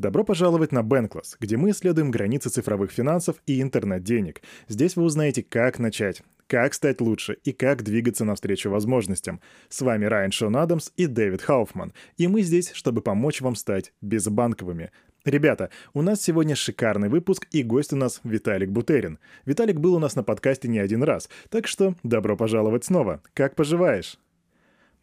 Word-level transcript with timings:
Добро 0.00 0.24
пожаловать 0.24 0.72
на 0.72 0.82
Бенкласс, 0.82 1.36
где 1.40 1.58
мы 1.58 1.72
исследуем 1.72 2.10
границы 2.10 2.48
цифровых 2.48 2.90
финансов 2.90 3.36
и 3.44 3.60
интернет-денег. 3.60 4.40
Здесь 4.66 4.96
вы 4.96 5.02
узнаете, 5.02 5.42
как 5.42 5.78
начать, 5.78 6.22
как 6.46 6.72
стать 6.72 7.02
лучше 7.02 7.36
и 7.44 7.52
как 7.52 7.82
двигаться 7.82 8.24
навстречу 8.24 8.70
возможностям. 8.70 9.42
С 9.68 9.82
вами 9.82 10.06
Райан 10.06 10.32
Шон 10.32 10.56
Адамс 10.56 10.92
и 10.96 11.06
Дэвид 11.06 11.42
Хауфман, 11.42 11.92
и 12.16 12.28
мы 12.28 12.40
здесь, 12.40 12.70
чтобы 12.72 13.02
помочь 13.02 13.42
вам 13.42 13.54
стать 13.54 13.92
безбанковыми. 14.00 14.90
Ребята, 15.26 15.68
у 15.92 16.00
нас 16.00 16.22
сегодня 16.22 16.56
шикарный 16.56 17.10
выпуск, 17.10 17.46
и 17.50 17.62
гость 17.62 17.92
у 17.92 17.96
нас 17.96 18.22
Виталик 18.24 18.70
Бутерин. 18.70 19.18
Виталик 19.44 19.80
был 19.80 19.96
у 19.96 19.98
нас 19.98 20.16
на 20.16 20.22
подкасте 20.22 20.66
не 20.66 20.78
один 20.78 21.02
раз, 21.02 21.28
так 21.50 21.66
что 21.66 21.94
добро 22.02 22.38
пожаловать 22.38 22.86
снова. 22.86 23.20
Как 23.34 23.54
поживаешь? 23.54 24.18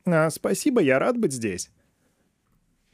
А, 0.06 0.32
спасибо, 0.32 0.82
я 0.82 0.98
рад 0.98 1.20
быть 1.20 1.34
здесь. 1.34 1.70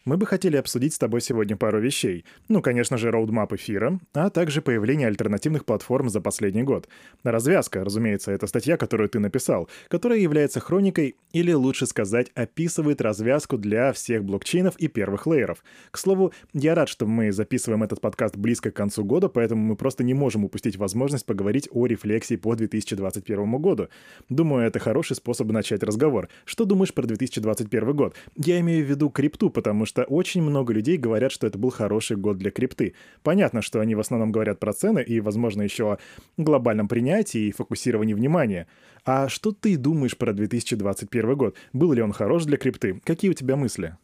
Мы 0.06 0.18
бы 0.18 0.26
хотели 0.26 0.58
обсудить 0.58 0.94
с 0.94 1.00
тобой 1.00 1.22
сегодня 1.22 1.56
пару 1.56 1.80
вещей. 1.80 2.26
Ну, 2.50 2.62
конечно 2.62 2.98
же, 2.98 3.10
роудмап 3.10 3.54
эфира, 3.54 4.02
а 4.14 4.30
также 4.30 4.62
появление 4.62 5.08
альтернативных 5.08 5.64
платформ 5.64 6.10
за 6.10 6.20
последний 6.20 6.64
год. 6.64 6.90
Развязка, 7.24 7.86
разумеется, 7.86 8.34
это 8.34 8.46
статья, 8.48 8.76
которую 8.76 9.08
ты 9.08 9.20
написал, 9.20 9.70
которая 9.88 10.20
является 10.20 10.60
хроникой, 10.60 11.16
или 11.32 11.54
лучше 11.54 11.86
сказать, 11.86 12.32
описывает 12.36 13.00
развязку 13.00 13.58
для 13.58 13.94
всех 13.94 14.26
блокчейнов 14.26 14.76
и 14.76 14.90
первых 14.90 15.26
лейеров. 15.26 15.64
К 15.90 15.98
слову, 15.98 16.34
я 16.52 16.76
рад, 16.76 16.90
что 16.90 17.06
мы 17.06 17.32
записываем 17.32 17.82
этот 17.82 18.02
подкаст 18.02 18.36
близко 18.36 18.72
к 18.72 18.76
концу 18.76 19.06
года, 19.06 19.30
поэтому 19.30 19.64
мы 19.64 19.78
просто 19.78 20.04
не 20.04 20.14
можем 20.14 20.44
упустить 20.44 20.76
возможность 20.76 21.26
поговорить 21.26 21.70
о 21.72 21.86
рефлексии 21.86 22.36
по 22.36 22.56
2021 22.56 23.54
году. 23.54 23.88
Думаю, 24.28 24.68
это 24.68 24.80
хороший 24.80 25.16
способ 25.16 25.50
начать 25.50 25.82
разговор. 25.82 26.28
Что 26.44 26.66
думаешь 26.66 26.94
про 26.94 27.04
2021 27.04 27.96
год? 27.96 28.16
Я 28.36 28.60
имею 28.60 28.86
в 28.86 28.90
виду 28.90 29.10
крипту, 29.10 29.50
потому 29.50 29.86
что 29.86 29.93
что 29.94 30.06
очень 30.06 30.42
много 30.42 30.74
людей 30.74 30.98
говорят, 30.98 31.32
что 31.32 31.46
это 31.46 31.60
был 31.60 31.70
хороший 31.70 32.18
год 32.18 32.40
для 32.40 32.50
крипты. 32.50 32.96
Понятно, 33.22 33.62
что 33.62 33.80
они 33.80 33.94
в 33.94 34.00
основном 34.00 34.32
говорят 34.32 34.60
про 34.60 34.74
цены 34.74 35.04
и, 35.04 35.20
возможно, 35.20 35.62
еще 35.62 35.84
о 35.94 35.98
глобальном 36.36 36.88
принятии 36.88 37.42
и 37.42 37.52
фокусировании 37.52 38.16
внимания. 38.16 38.66
А 39.06 39.30
что 39.30 39.52
ты 39.52 39.78
думаешь 39.78 40.18
про 40.18 40.34
2021 40.34 41.36
год? 41.36 41.56
Был 41.74 41.94
ли 41.94 42.02
он 42.02 42.12
хорош 42.12 42.46
для 42.46 42.58
крипты? 42.58 43.02
Какие 43.04 43.30
у 43.30 43.36
тебя 43.36 43.56
мысли? 43.56 43.96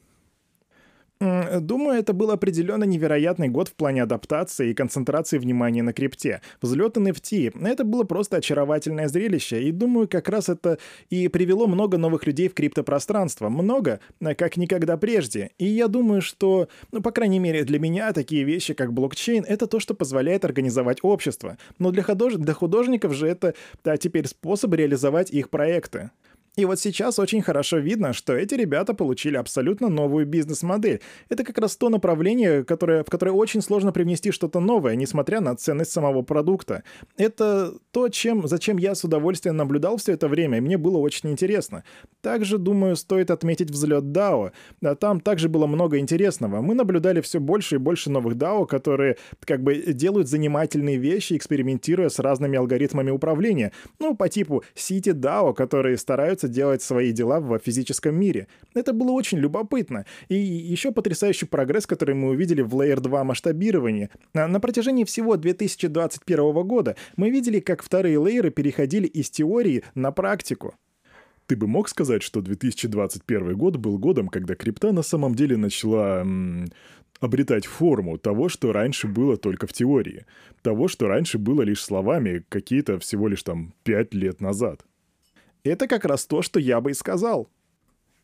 Думаю, 1.20 2.00
это 2.00 2.14
был 2.14 2.31
определенно 2.31 2.86
невероятный 2.86 3.50
год 3.50 3.67
в 3.67 3.73
плане 3.73 4.03
адаптации 4.03 4.70
и 4.70 4.73
концентрации 4.73 5.38
внимания 5.38 5.84
на 5.84 5.92
крипте. 5.92 6.42
Взлет 6.61 6.95
NFT— 6.95 7.59
это 7.67 7.84
было 7.84 8.06
просто 8.06 8.38
очаровательное 8.38 9.09
зрелище, 9.09 9.61
и 9.64 9.72
думаю, 9.72 10.08
как 10.08 10.30
раз 10.30 10.48
это 10.48 10.78
и 11.09 11.28
привело 11.28 11.67
много 11.67 11.98
новых 11.98 12.26
людей 12.26 12.48
в 12.48 12.53
криптопространство. 12.53 13.50
Много, 13.50 14.00
э, 14.22 14.34
как 14.34 14.56
никогда 14.56 14.95
прежде. 14.95 15.52
И 15.58 15.66
я 15.66 15.89
думаю, 15.89 16.22
что, 16.22 16.70
ну, 16.94 17.02
по 17.02 17.11
крайней 17.11 17.39
мере, 17.39 17.66
для 17.66 17.80
меня 17.80 18.14
такие 18.14 18.45
вещи, 18.45 18.73
как 18.73 18.94
блокчейн, 18.94 19.44
это 19.45 19.67
то, 19.67 19.81
что 19.81 19.94
позволяет 19.94 20.45
организовать 20.45 21.00
общество. 21.02 21.58
Но 21.80 21.92
для, 21.92 22.04
худож... 22.04 22.36
для 22.36 22.54
художников 22.54 23.14
же 23.14 23.28
это 23.28 23.56
да, 23.83 23.98
теперь 23.98 24.28
способ 24.28 24.73
реализовать 24.73 25.31
их 25.31 25.50
проекты. 25.50 26.11
И 26.60 26.66
вот 26.66 26.78
сейчас 26.78 27.20
очень 27.20 27.42
хорошо 27.42 27.78
видно, 27.78 28.12
что 28.12 28.34
эти 28.34 28.54
ребята 28.54 28.94
получили 28.94 29.38
абсолютно 29.38 29.88
новую 29.88 30.26
бизнес-модель. 30.26 31.00
Это 31.30 31.46
как 31.46 31.58
раз 31.58 31.78
то 31.78 31.88
направление, 31.88 32.66
которое, 32.66 33.06
в 33.06 33.10
которое 33.10 33.32
очень 33.32 33.62
сложно 33.62 33.94
привнести 33.94 34.32
что-то 34.32 34.60
новое, 34.60 34.98
несмотря 34.98 35.40
на 35.40 35.56
ценность 35.56 35.94
самого 35.94 36.22
продукта. 36.22 36.84
Это 37.16 37.76
то, 37.92 38.10
чем, 38.10 38.46
зачем 38.46 38.76
я 38.76 38.94
с 38.94 39.06
удовольствием 39.06 39.56
наблюдал 39.56 39.96
все 39.96 40.12
это 40.12 40.28
время, 40.28 40.58
и 40.58 40.62
мне 40.62 40.78
было 40.78 40.98
очень 40.98 41.30
интересно. 41.30 41.86
Также, 42.22 42.58
думаю, 42.58 42.98
стоит 42.98 43.32
отметить 43.32 43.72
взлет 43.72 44.04
DAO. 44.04 44.52
Там 45.00 45.22
также 45.22 45.48
было 45.48 45.66
много 45.66 45.98
интересного. 45.98 46.60
Мы 46.60 46.76
наблюдали 46.76 47.22
все 47.22 47.39
больше 47.39 47.76
и 47.76 47.78
больше 47.78 48.12
новых 48.12 48.36
DAO, 48.36 48.66
которые 48.67 49.16
как 49.45 49.64
бы 49.64 49.76
делают 49.94 50.28
занимательные 50.28 50.98
вещи, 50.98 51.38
экспериментируя 51.38 52.10
с 52.10 52.20
разными 52.20 52.58
алгоритмами 52.58 53.12
управления. 53.12 53.72
Ну, 53.98 54.14
по 54.14 54.28
типу 54.28 54.66
City 54.76 55.14
DAO, 55.14 55.54
которые 55.54 55.95
стараются 55.95 56.48
делать 56.49 56.82
свои 56.82 57.11
дела 57.11 57.39
в 57.39 57.60
физическом 57.60 58.15
мире. 58.15 58.48
Это 58.73 58.93
было 58.93 59.11
очень 59.11 59.37
любопытно. 59.37 60.05
И 60.27 60.36
еще 60.36 60.92
потрясающий 60.92 61.45
прогресс, 61.45 61.86
который 61.86 62.15
мы 62.15 62.30
увидели 62.30 62.61
в 62.61 62.76
Layer 62.76 62.99
2 62.99 63.23
масштабировании. 63.23 64.10
На 64.33 64.59
протяжении 64.59 65.04
всего 65.05 65.38
2021 65.38 66.54
года 66.67 66.95
мы 67.15 67.30
видели, 67.30 67.59
как 67.59 67.82
вторые 67.82 68.23
лейеры 68.23 68.49
переходили 68.49 69.08
из 69.08 69.30
теории 69.30 69.83
на 69.95 70.11
практику. 70.11 70.76
Ты 71.49 71.55
бы 71.55 71.65
мог 71.65 71.89
сказать, 71.89 72.21
что 72.21 72.42
2021 72.42 73.58
год 73.58 73.77
был 73.77 73.98
годом, 73.98 74.27
когда 74.27 74.54
крипта 74.54 74.92
на 74.92 75.02
самом 75.02 75.33
деле 75.33 75.58
начала 75.58 76.21
м- 76.21 76.67
обретать 77.20 77.65
форму 77.65 78.20
того, 78.20 78.49
что 78.49 78.71
раньше 78.71 79.08
было 79.08 79.36
только 79.36 79.65
в 79.65 79.73
теории, 79.73 80.26
того, 80.61 80.88
что 80.88 81.08
раньше 81.08 81.39
было 81.39 81.64
лишь 81.64 81.82
словами 81.83 82.45
какие-то 82.49 82.99
всего 82.99 83.27
лишь 83.27 83.42
там 83.42 83.73
пять 83.83 84.14
лет 84.14 84.42
назад. 84.42 84.86
Это 85.64 85.87
как 85.87 86.05
раз 86.05 86.25
то, 86.25 86.42
что 86.42 86.59
я 86.59 86.80
бы 86.81 86.92
и 86.92 86.93
сказал. 86.93 87.49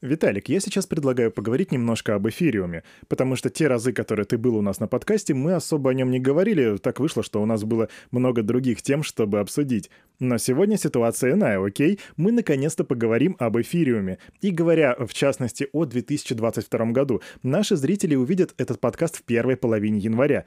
Виталик, 0.02 0.50
я 0.50 0.60
сейчас 0.60 0.86
предлагаю 0.86 1.32
поговорить 1.32 1.72
немножко 1.72 2.16
об 2.16 2.28
эфириуме, 2.28 2.84
потому 3.08 3.36
что 3.36 3.50
те 3.50 3.68
разы, 3.68 3.92
которые 3.92 4.26
ты 4.26 4.38
был 4.38 4.56
у 4.56 4.62
нас 4.62 4.80
на 4.80 4.88
подкасте, 4.88 5.34
мы 5.34 5.54
особо 5.54 5.90
о 5.90 5.94
нем 5.94 6.12
не 6.12 6.20
говорили, 6.20 6.78
так 6.78 7.00
вышло, 7.00 7.24
что 7.24 7.42
у 7.42 7.46
нас 7.46 7.64
было 7.64 7.90
много 8.12 8.44
других 8.44 8.82
тем, 8.82 9.04
чтобы 9.04 9.40
обсудить. 9.40 9.90
Но 10.20 10.38
сегодня 10.38 10.78
ситуация 10.78 11.34
иная, 11.34 11.64
окей? 11.64 12.00
Мы 12.18 12.32
наконец-то 12.32 12.84
поговорим 12.84 13.36
об 13.40 13.58
эфириуме. 13.60 14.20
И 14.42 14.52
говоря, 14.52 14.96
в 15.00 15.14
частности, 15.14 15.70
о 15.72 15.86
2022 15.86 16.86
году, 16.88 17.22
наши 17.42 17.76
зрители 17.76 18.16
увидят 18.16 18.54
этот 18.58 18.80
подкаст 18.80 19.18
в 19.18 19.24
первой 19.24 19.58
половине 19.58 20.00
января. 20.00 20.46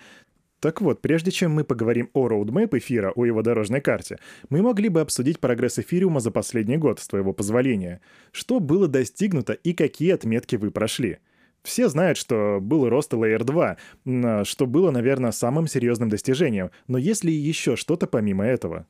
Так 0.61 0.81
вот, 0.81 1.01
прежде 1.01 1.31
чем 1.31 1.53
мы 1.53 1.63
поговорим 1.63 2.11
о 2.15 2.27
роудмэп 2.29 2.75
эфира, 2.75 3.13
о 3.15 3.25
его 3.25 3.43
дорожной 3.43 3.81
карте, 3.81 4.19
мы 4.51 4.61
могли 4.61 4.89
бы 4.89 5.01
обсудить 5.01 5.39
прогресс 5.39 5.79
эфириума 5.79 6.21
за 6.21 6.31
последний 6.33 6.77
год, 6.77 6.99
с 6.99 7.07
твоего 7.07 7.33
позволения. 7.33 8.01
Что 8.33 8.59
было 8.59 8.89
достигнуто 8.89 9.53
и 9.53 9.73
какие 9.73 10.13
отметки 10.13 10.57
вы 10.57 10.71
прошли? 10.73 11.19
Все 11.63 11.89
знают, 11.89 12.19
что 12.19 12.59
был 12.61 12.89
рост 12.89 13.13
Layer 13.13 13.45
2, 13.45 14.45
что 14.45 14.67
было, 14.67 14.91
наверное, 14.91 15.33
самым 15.33 15.67
серьезным 15.67 16.09
достижением, 16.09 16.71
но 16.87 16.99
есть 16.99 17.25
ли 17.25 17.33
еще 17.33 17.77
что-то 17.77 18.07
помимо 18.07 18.45
этого? 18.45 18.87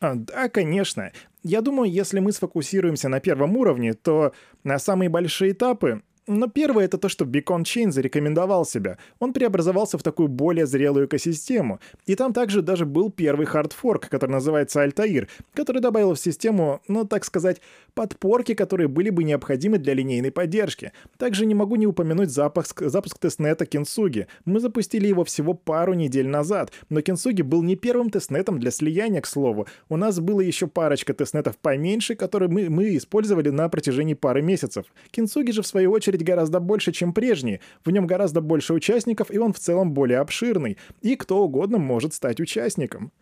А, 0.00 0.16
да, 0.16 0.48
конечно. 0.48 1.12
Я 1.44 1.60
думаю, 1.60 1.90
если 1.90 2.18
мы 2.18 2.32
сфокусируемся 2.32 3.08
на 3.08 3.20
первом 3.20 3.56
уровне, 3.56 3.94
то 3.94 4.32
на 4.64 4.78
самые 4.78 5.08
большие 5.08 5.52
этапы 5.52 6.02
но 6.26 6.48
первое 6.48 6.84
это 6.84 6.98
то, 6.98 7.08
что 7.08 7.24
Beacon 7.24 7.62
Chain 7.62 7.90
зарекомендовал 7.90 8.64
себя. 8.64 8.98
Он 9.18 9.32
преобразовался 9.32 9.98
в 9.98 10.02
такую 10.02 10.28
более 10.28 10.66
зрелую 10.66 11.06
экосистему. 11.06 11.80
И 12.06 12.14
там 12.14 12.32
также 12.32 12.62
даже 12.62 12.86
был 12.86 13.10
первый 13.10 13.46
хардфорк, 13.46 14.08
который 14.08 14.30
называется 14.30 14.84
Altair, 14.84 15.28
который 15.52 15.82
добавил 15.82 16.14
в 16.14 16.20
систему, 16.20 16.80
ну 16.86 17.04
так 17.04 17.24
сказать, 17.24 17.60
подпорки, 17.94 18.54
которые 18.54 18.88
были 18.88 19.10
бы 19.10 19.24
необходимы 19.24 19.78
для 19.78 19.94
линейной 19.94 20.30
поддержки. 20.30 20.92
Также 21.18 21.44
не 21.44 21.54
могу 21.54 21.76
не 21.76 21.86
упомянуть 21.86 22.30
запуск, 22.30 22.82
запуск 22.82 23.18
тестнета 23.18 23.66
Kintsugi. 23.66 24.28
Мы 24.44 24.60
запустили 24.60 25.06
его 25.06 25.24
всего 25.24 25.54
пару 25.54 25.94
недель 25.94 26.28
назад, 26.28 26.72
но 26.88 27.00
Kintsugi 27.00 27.42
был 27.42 27.62
не 27.62 27.76
первым 27.76 28.10
тестнетом 28.10 28.58
для 28.58 28.70
слияния, 28.70 29.20
к 29.20 29.26
слову. 29.26 29.66
У 29.88 29.96
нас 29.96 30.20
было 30.20 30.40
еще 30.40 30.66
парочка 30.66 31.14
тестнетов 31.14 31.56
поменьше, 31.58 32.14
которые 32.14 32.48
мы, 32.48 32.70
мы 32.70 32.96
использовали 32.96 33.50
на 33.50 33.68
протяжении 33.68 34.14
пары 34.14 34.42
месяцев. 34.42 34.86
Kintsugi 35.10 35.50
же 35.50 35.62
в 35.62 35.66
свою 35.66 35.90
очередь 35.90 36.11
очередь 36.12 36.26
гораздо 36.26 36.60
больше, 36.60 36.92
чем 36.92 37.12
прежний. 37.12 37.60
В 37.84 37.90
нем 37.90 38.06
гораздо 38.06 38.40
больше 38.40 38.74
участников, 38.74 39.30
и 39.30 39.38
он 39.38 39.52
в 39.52 39.58
целом 39.58 39.92
более 39.92 40.18
обширный. 40.18 40.76
И 41.00 41.16
кто 41.16 41.42
угодно 41.42 41.78
может 41.78 42.14
стать 42.14 42.40
участником. 42.40 43.12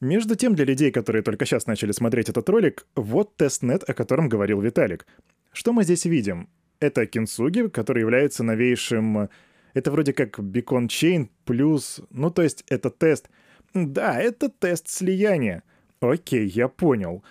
Между 0.00 0.34
тем, 0.34 0.54
для 0.54 0.64
людей, 0.64 0.90
которые 0.90 1.22
только 1.22 1.46
сейчас 1.46 1.66
начали 1.66 1.92
смотреть 1.92 2.28
этот 2.28 2.48
ролик, 2.48 2.86
вот 2.96 3.36
тестнет, 3.36 3.88
о 3.88 3.94
котором 3.94 4.28
говорил 4.28 4.60
Виталик. 4.60 5.06
Что 5.52 5.72
мы 5.72 5.84
здесь 5.84 6.04
видим? 6.04 6.48
Это 6.80 7.06
Kintsugi, 7.06 7.68
который 7.68 8.00
является 8.00 8.42
новейшим... 8.42 9.28
Это 9.74 9.90
вроде 9.90 10.12
как 10.12 10.38
Beacon 10.38 10.88
Chain 10.88 11.28
плюс... 11.44 12.00
Ну, 12.10 12.30
то 12.30 12.42
есть 12.42 12.64
это 12.68 12.90
тест... 12.90 13.30
Да, 13.74 14.20
это 14.20 14.48
тест 14.48 14.88
слияния. 14.88 15.62
Окей, 16.00 16.46
я 16.46 16.68
понял. 16.68 17.22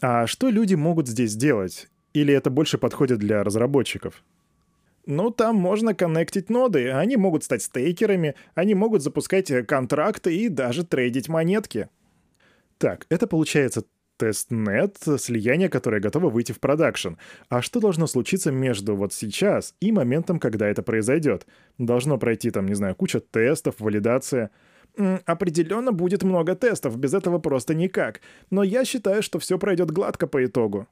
А 0.00 0.26
что 0.26 0.50
люди 0.50 0.76
могут 0.76 1.08
здесь 1.08 1.34
делать? 1.34 1.88
Или 2.14 2.32
это 2.32 2.50
больше 2.50 2.78
подходит 2.78 3.18
для 3.18 3.44
разработчиков? 3.44 4.24
Ну, 5.06 5.30
там 5.30 5.56
можно 5.56 5.94
коннектить 5.94 6.50
ноды, 6.50 6.90
они 6.90 7.16
могут 7.16 7.44
стать 7.44 7.62
стейкерами, 7.62 8.34
они 8.54 8.74
могут 8.74 9.02
запускать 9.02 9.50
э, 9.50 9.62
контракты 9.62 10.36
и 10.36 10.48
даже 10.48 10.84
трейдить 10.84 11.28
монетки. 11.28 11.88
Так, 12.78 13.06
это 13.08 13.26
получается 13.26 13.84
тестнет, 14.18 14.98
слияние, 15.18 15.70
которое 15.70 16.00
готово 16.00 16.28
выйти 16.28 16.52
в 16.52 16.60
продакшн. 16.60 17.14
А 17.48 17.62
что 17.62 17.80
должно 17.80 18.06
случиться 18.06 18.52
между 18.52 18.94
вот 18.94 19.14
сейчас 19.14 19.74
и 19.80 19.92
моментом, 19.92 20.38
когда 20.38 20.68
это 20.68 20.82
произойдет? 20.82 21.46
Должно 21.78 22.18
пройти 22.18 22.50
там, 22.50 22.66
не 22.66 22.74
знаю, 22.74 22.94
куча 22.94 23.20
тестов, 23.20 23.76
валидация. 23.78 24.50
Определенно 25.24 25.92
будет 25.92 26.22
много 26.22 26.54
тестов, 26.54 26.98
без 26.98 27.14
этого 27.14 27.38
просто 27.38 27.74
никак. 27.74 28.20
Но 28.50 28.62
я 28.62 28.84
считаю, 28.84 29.22
что 29.22 29.38
все 29.38 29.58
пройдет 29.58 29.90
гладко 29.90 30.26
по 30.26 30.44
итогу. 30.44 30.86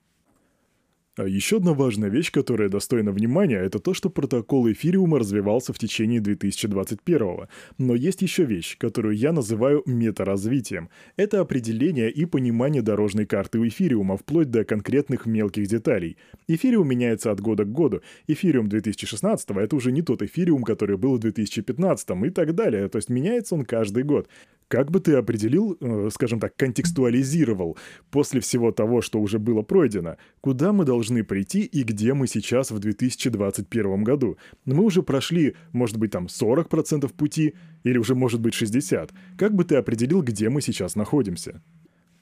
А 1.18 1.26
еще 1.26 1.56
одна 1.56 1.74
важная 1.74 2.10
вещь, 2.10 2.30
которая 2.30 2.68
достойна 2.68 3.10
внимания, 3.10 3.58
это 3.58 3.80
то, 3.80 3.92
что 3.92 4.08
протокол 4.08 4.70
эфириума 4.70 5.18
развивался 5.18 5.72
в 5.72 5.78
течение 5.78 6.20
2021 6.20 7.48
Но 7.76 7.96
есть 7.96 8.22
еще 8.22 8.44
вещь, 8.44 8.78
которую 8.78 9.16
я 9.16 9.32
называю 9.32 9.82
метаразвитием. 9.84 10.90
Это 11.16 11.40
определение 11.40 12.08
и 12.08 12.24
понимание 12.24 12.82
дорожной 12.82 13.26
карты 13.26 13.58
у 13.58 13.66
эфириума, 13.66 14.16
вплоть 14.16 14.52
до 14.52 14.64
конкретных 14.64 15.26
мелких 15.26 15.66
деталей. 15.66 16.18
Эфириум 16.46 16.88
меняется 16.88 17.32
от 17.32 17.40
года 17.40 17.64
к 17.64 17.72
году. 17.72 18.00
Эфириум 18.28 18.68
2016 18.68 19.50
это 19.50 19.74
уже 19.74 19.90
не 19.90 20.02
тот 20.02 20.22
эфириум, 20.22 20.62
который 20.62 20.98
был 20.98 21.16
в 21.16 21.18
2015 21.18 22.10
и 22.26 22.30
так 22.30 22.54
далее. 22.54 22.88
То 22.88 22.96
есть 22.98 23.08
меняется 23.08 23.56
он 23.56 23.64
каждый 23.64 24.04
год. 24.04 24.28
Как 24.68 24.90
бы 24.90 25.00
ты 25.00 25.14
определил, 25.14 25.78
э, 25.80 26.10
скажем 26.12 26.40
так, 26.40 26.54
контекстуализировал 26.56 27.78
после 28.10 28.40
всего 28.40 28.70
того, 28.70 29.00
что 29.00 29.18
уже 29.18 29.38
было 29.38 29.62
пройдено, 29.62 30.16
куда 30.42 30.72
мы 30.72 30.84
должны 30.84 31.24
прийти 31.24 31.62
и 31.62 31.82
где 31.82 32.12
мы 32.12 32.26
сейчас 32.26 32.70
в 32.70 32.78
2021 32.78 34.04
году? 34.04 34.36
Мы 34.66 34.84
уже 34.84 35.02
прошли, 35.02 35.56
может 35.72 35.96
быть, 35.96 36.10
там 36.10 36.26
40% 36.26 37.10
пути 37.14 37.54
или 37.82 37.96
уже, 37.96 38.14
может 38.14 38.40
быть, 38.40 38.54
60%. 38.54 39.10
Как 39.38 39.54
бы 39.54 39.64
ты 39.64 39.76
определил, 39.76 40.22
где 40.22 40.50
мы 40.50 40.60
сейчас 40.60 40.96
находимся? 40.96 41.62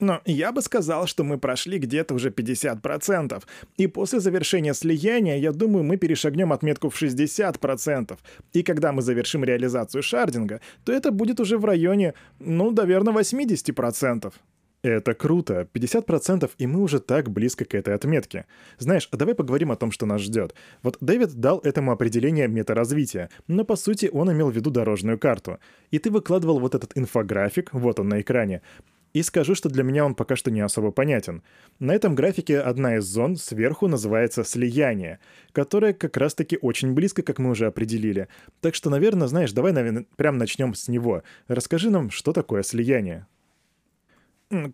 Но 0.00 0.20
я 0.26 0.52
бы 0.52 0.62
сказал, 0.62 1.06
что 1.06 1.24
мы 1.24 1.38
прошли 1.38 1.78
где-то 1.78 2.14
уже 2.14 2.30
50%. 2.30 3.42
И 3.78 3.86
после 3.86 4.20
завершения 4.20 4.74
слияния, 4.74 5.38
я 5.38 5.52
думаю, 5.52 5.84
мы 5.84 5.96
перешагнем 5.96 6.52
отметку 6.52 6.90
в 6.90 7.02
60%. 7.02 8.18
И 8.52 8.62
когда 8.62 8.92
мы 8.92 9.02
завершим 9.02 9.44
реализацию 9.44 10.02
шардинга, 10.02 10.60
то 10.84 10.92
это 10.92 11.10
будет 11.10 11.40
уже 11.40 11.56
в 11.56 11.64
районе, 11.64 12.14
ну, 12.40 12.70
наверное, 12.70 13.14
80%. 13.14 14.32
Это 14.82 15.14
круто. 15.14 15.66
50% 15.74 16.50
и 16.58 16.66
мы 16.66 16.80
уже 16.80 17.00
так 17.00 17.30
близко 17.30 17.64
к 17.64 17.74
этой 17.74 17.94
отметке. 17.94 18.44
Знаешь, 18.78 19.08
давай 19.10 19.34
поговорим 19.34 19.72
о 19.72 19.76
том, 19.76 19.90
что 19.90 20.06
нас 20.06 20.20
ждет. 20.20 20.54
Вот 20.82 20.98
Дэвид 21.00 21.34
дал 21.34 21.58
этому 21.58 21.90
определение 21.90 22.46
метаразвития, 22.46 23.30
но 23.48 23.64
по 23.64 23.76
сути 23.76 24.08
он 24.12 24.30
имел 24.30 24.50
в 24.50 24.54
виду 24.54 24.70
дорожную 24.70 25.18
карту. 25.18 25.58
И 25.90 25.98
ты 25.98 26.10
выкладывал 26.10 26.60
вот 26.60 26.74
этот 26.74 26.92
инфографик, 26.96 27.72
вот 27.72 27.98
он 27.98 28.08
на 28.10 28.20
экране. 28.20 28.62
И 29.16 29.22
скажу, 29.22 29.54
что 29.54 29.70
для 29.70 29.82
меня 29.82 30.04
он 30.04 30.14
пока 30.14 30.36
что 30.36 30.50
не 30.50 30.60
особо 30.60 30.90
понятен. 30.90 31.42
На 31.78 31.94
этом 31.94 32.14
графике 32.14 32.60
одна 32.60 32.96
из 32.96 33.04
зон 33.04 33.36
сверху 33.36 33.88
называется 33.88 34.44
«слияние», 34.44 35.20
которое 35.52 35.94
как 35.94 36.18
раз-таки 36.18 36.58
очень 36.60 36.92
близко, 36.92 37.22
как 37.22 37.38
мы 37.38 37.52
уже 37.52 37.64
определили. 37.64 38.28
Так 38.60 38.74
что, 38.74 38.90
наверное, 38.90 39.26
знаешь, 39.26 39.52
давай, 39.52 39.72
наверное, 39.72 40.04
прям 40.16 40.36
начнем 40.36 40.74
с 40.74 40.88
него. 40.88 41.22
Расскажи 41.48 41.88
нам, 41.88 42.10
что 42.10 42.34
такое 42.34 42.62
слияние. 42.62 43.26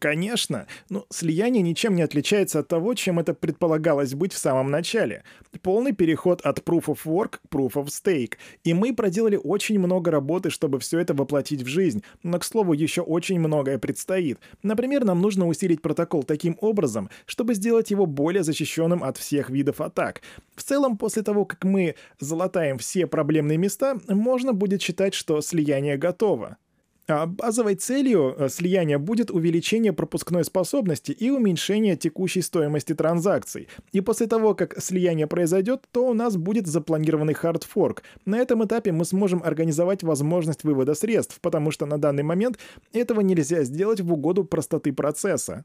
Конечно, 0.01 0.67
но 0.91 1.07
слияние 1.09 1.63
ничем 1.63 1.95
не 1.95 2.03
отличается 2.03 2.59
от 2.59 2.69
того, 2.69 2.93
чем 2.93 3.19
это 3.19 3.33
предполагалось 3.33 4.15
быть 4.15 4.35
в 4.35 4.39
самом 4.39 4.71
начале. 4.71 5.25
Полный 5.63 5.93
переход 5.93 6.43
от 6.43 6.59
Proof 6.59 6.85
of 6.87 6.99
Work 7.07 7.39
к 7.43 7.55
Proof 7.55 7.73
of 7.75 7.87
Stake. 7.87 8.35
И 8.65 8.75
мы 8.75 8.95
проделали 8.95 9.41
очень 9.43 9.79
много 9.79 10.11
работы, 10.11 10.51
чтобы 10.51 10.79
все 10.79 10.99
это 10.99 11.15
воплотить 11.15 11.63
в 11.63 11.69
жизнь. 11.69 12.03
Но, 12.23 12.39
к 12.39 12.45
слову, 12.45 12.75
еще 12.75 13.01
очень 13.01 13.41
многое 13.41 13.79
предстоит. 13.79 14.39
Например, 14.63 15.05
нам 15.05 15.23
нужно 15.23 15.49
усилить 15.49 15.81
протокол 15.81 16.23
таким 16.23 16.59
образом, 16.61 17.09
чтобы 17.25 17.55
сделать 17.55 17.91
его 17.91 18.05
более 18.05 18.43
защищенным 18.43 19.03
от 19.03 19.17
всех 19.17 19.49
видов 19.49 19.81
атак. 19.81 20.21
В 20.55 20.63
целом, 20.63 20.99
после 20.99 21.23
того, 21.23 21.47
как 21.47 21.65
мы 21.65 21.95
залатаем 22.21 22.77
все 22.77 23.07
проблемные 23.07 23.57
места, 23.57 23.99
можно 24.07 24.53
будет 24.53 24.83
считать, 24.83 25.15
что 25.15 25.41
слияние 25.41 25.97
готово. 25.97 26.59
А 27.09 27.27
базовой 27.27 27.75
целью 27.75 28.35
э, 28.39 28.49
слияния 28.49 28.99
будет 28.99 29.31
увеличение 29.31 29.93
пропускной 29.93 30.45
способности 30.45 31.11
и 31.11 31.31
уменьшение 31.31 31.97
текущей 31.97 32.43
стоимости 32.43 32.95
транзакций. 32.95 33.69
И 33.91 34.01
после 34.01 34.29
того, 34.29 34.55
как 34.55 34.81
слияние 34.81 35.27
произойдет, 35.27 35.83
то 35.91 36.09
у 36.09 36.15
нас 36.15 36.37
будет 36.37 36.69
запланированный 36.69 37.35
хардфорк. 37.35 38.05
На 38.25 38.39
этом 38.39 38.65
этапе 38.65 38.93
мы 38.93 39.05
сможем 39.05 39.43
организовать 39.43 40.05
возможность 40.05 40.63
вывода 40.63 40.95
средств, 40.95 41.41
потому 41.41 41.73
что 41.73 41.87
на 41.87 41.99
данный 41.99 42.23
момент 42.23 42.59
этого 42.93 43.21
нельзя 43.21 43.65
сделать 43.65 44.01
в 44.01 44.13
угоду 44.13 44.45
простоты 44.45 44.93
процесса. 44.93 45.65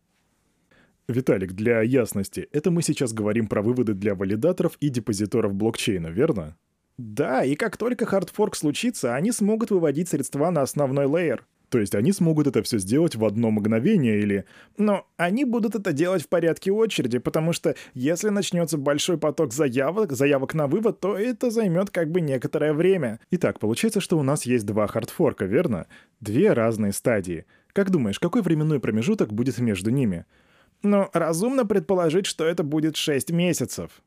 Виталик, 1.08 1.54
для 1.54 1.82
ясности, 1.84 2.50
это 2.52 2.72
мы 2.72 2.82
сейчас 2.82 3.14
говорим 3.14 3.48
про 3.48 3.62
выводы 3.62 3.94
для 3.94 4.16
валидаторов 4.16 4.76
и 4.82 4.90
депозиторов 4.90 5.54
блокчейна, 5.54 6.08
верно? 6.08 6.58
Да, 6.98 7.44
и 7.44 7.56
как 7.56 7.78
только 7.78 8.06
хардфорк 8.06 8.56
случится, 8.56 9.16
они 9.16 9.32
смогут 9.32 9.70
выводить 9.70 10.10
средства 10.10 10.50
на 10.50 10.62
основной 10.62 11.06
лейер. 11.06 11.46
То 11.70 11.80
есть 11.80 11.96
они 11.96 12.14
смогут 12.14 12.48
это 12.48 12.64
все 12.64 12.78
сделать 12.80 13.16
в 13.16 13.26
одно 13.26 13.52
мгновение 13.52 14.20
или... 14.20 14.46
Но 14.78 15.06
они 15.18 15.44
будут 15.44 15.76
это 15.76 15.92
делать 15.92 16.24
в 16.24 16.30
порядке 16.30 16.72
очереди, 16.72 17.18
потому 17.18 17.52
что 17.52 17.76
если 17.94 18.30
начнется 18.30 18.78
большой 18.78 19.18
поток 19.18 19.52
заявок, 19.54 20.14
заявок 20.14 20.54
на 20.54 20.68
вывод, 20.68 21.02
то 21.02 21.18
это 21.18 21.52
займет 21.52 21.90
как 21.90 22.10
бы 22.10 22.22
некоторое 22.22 22.74
время. 22.74 23.20
Итак, 23.32 23.60
получается, 23.60 24.00
что 24.00 24.18
у 24.18 24.24
нас 24.24 24.46
есть 24.46 24.66
два 24.66 24.88
хардфорка, 24.88 25.46
верно? 25.46 25.88
Две 26.22 26.54
разные 26.54 26.94
стадии. 26.94 27.46
Как 27.74 27.90
думаешь, 27.90 28.20
какой 28.20 28.42
временной 28.42 28.80
промежуток 28.80 29.34
будет 29.34 29.60
между 29.60 29.90
ними? 29.90 30.26
Ну, 30.84 31.10
разумно 31.12 31.66
предположить, 31.66 32.28
что 32.28 32.46
это 32.46 32.64
будет 32.64 32.96
6 32.96 33.32
месяцев. 33.32 34.02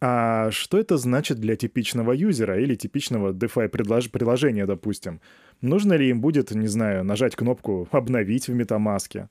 А 0.00 0.50
что 0.50 0.78
это 0.78 0.98
значит 0.98 1.38
для 1.38 1.56
типичного 1.56 2.12
юзера 2.12 2.60
или 2.60 2.74
типичного 2.74 3.32
DeFi 3.32 3.68
приложения, 3.68 4.66
допустим? 4.66 5.20
Нужно 5.62 5.94
ли 5.94 6.10
им 6.10 6.20
будет, 6.20 6.50
не 6.50 6.66
знаю, 6.66 7.02
нажать 7.02 7.34
кнопку 7.34 7.88
«Обновить» 7.90 8.48
в 8.48 8.54
MetaMask? 8.54 9.28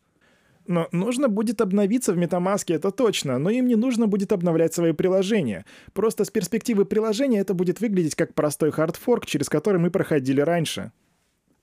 Но 0.67 0.87
нужно 0.91 1.27
будет 1.29 1.61
обновиться 1.61 2.13
в 2.13 2.17
MetaMask, 2.17 2.73
это 2.73 2.89
точно, 2.89 3.37
но 3.37 3.51
им 3.51 3.67
не 3.67 3.75
нужно 3.75 4.07
будет 4.07 4.31
обновлять 4.31 4.73
свои 4.73 4.93
приложения. 4.93 5.65
Просто 5.93 6.25
с 6.25 6.31
перспективы 6.31 6.85
приложения 6.85 7.39
это 7.39 7.53
будет 7.53 7.81
выглядеть 7.81 8.15
как 8.15 8.33
простой 8.33 8.71
хардфорк, 8.71 9.27
через 9.27 9.47
который 9.47 9.79
мы 9.79 9.91
проходили 9.91 10.41
раньше. 10.41 10.91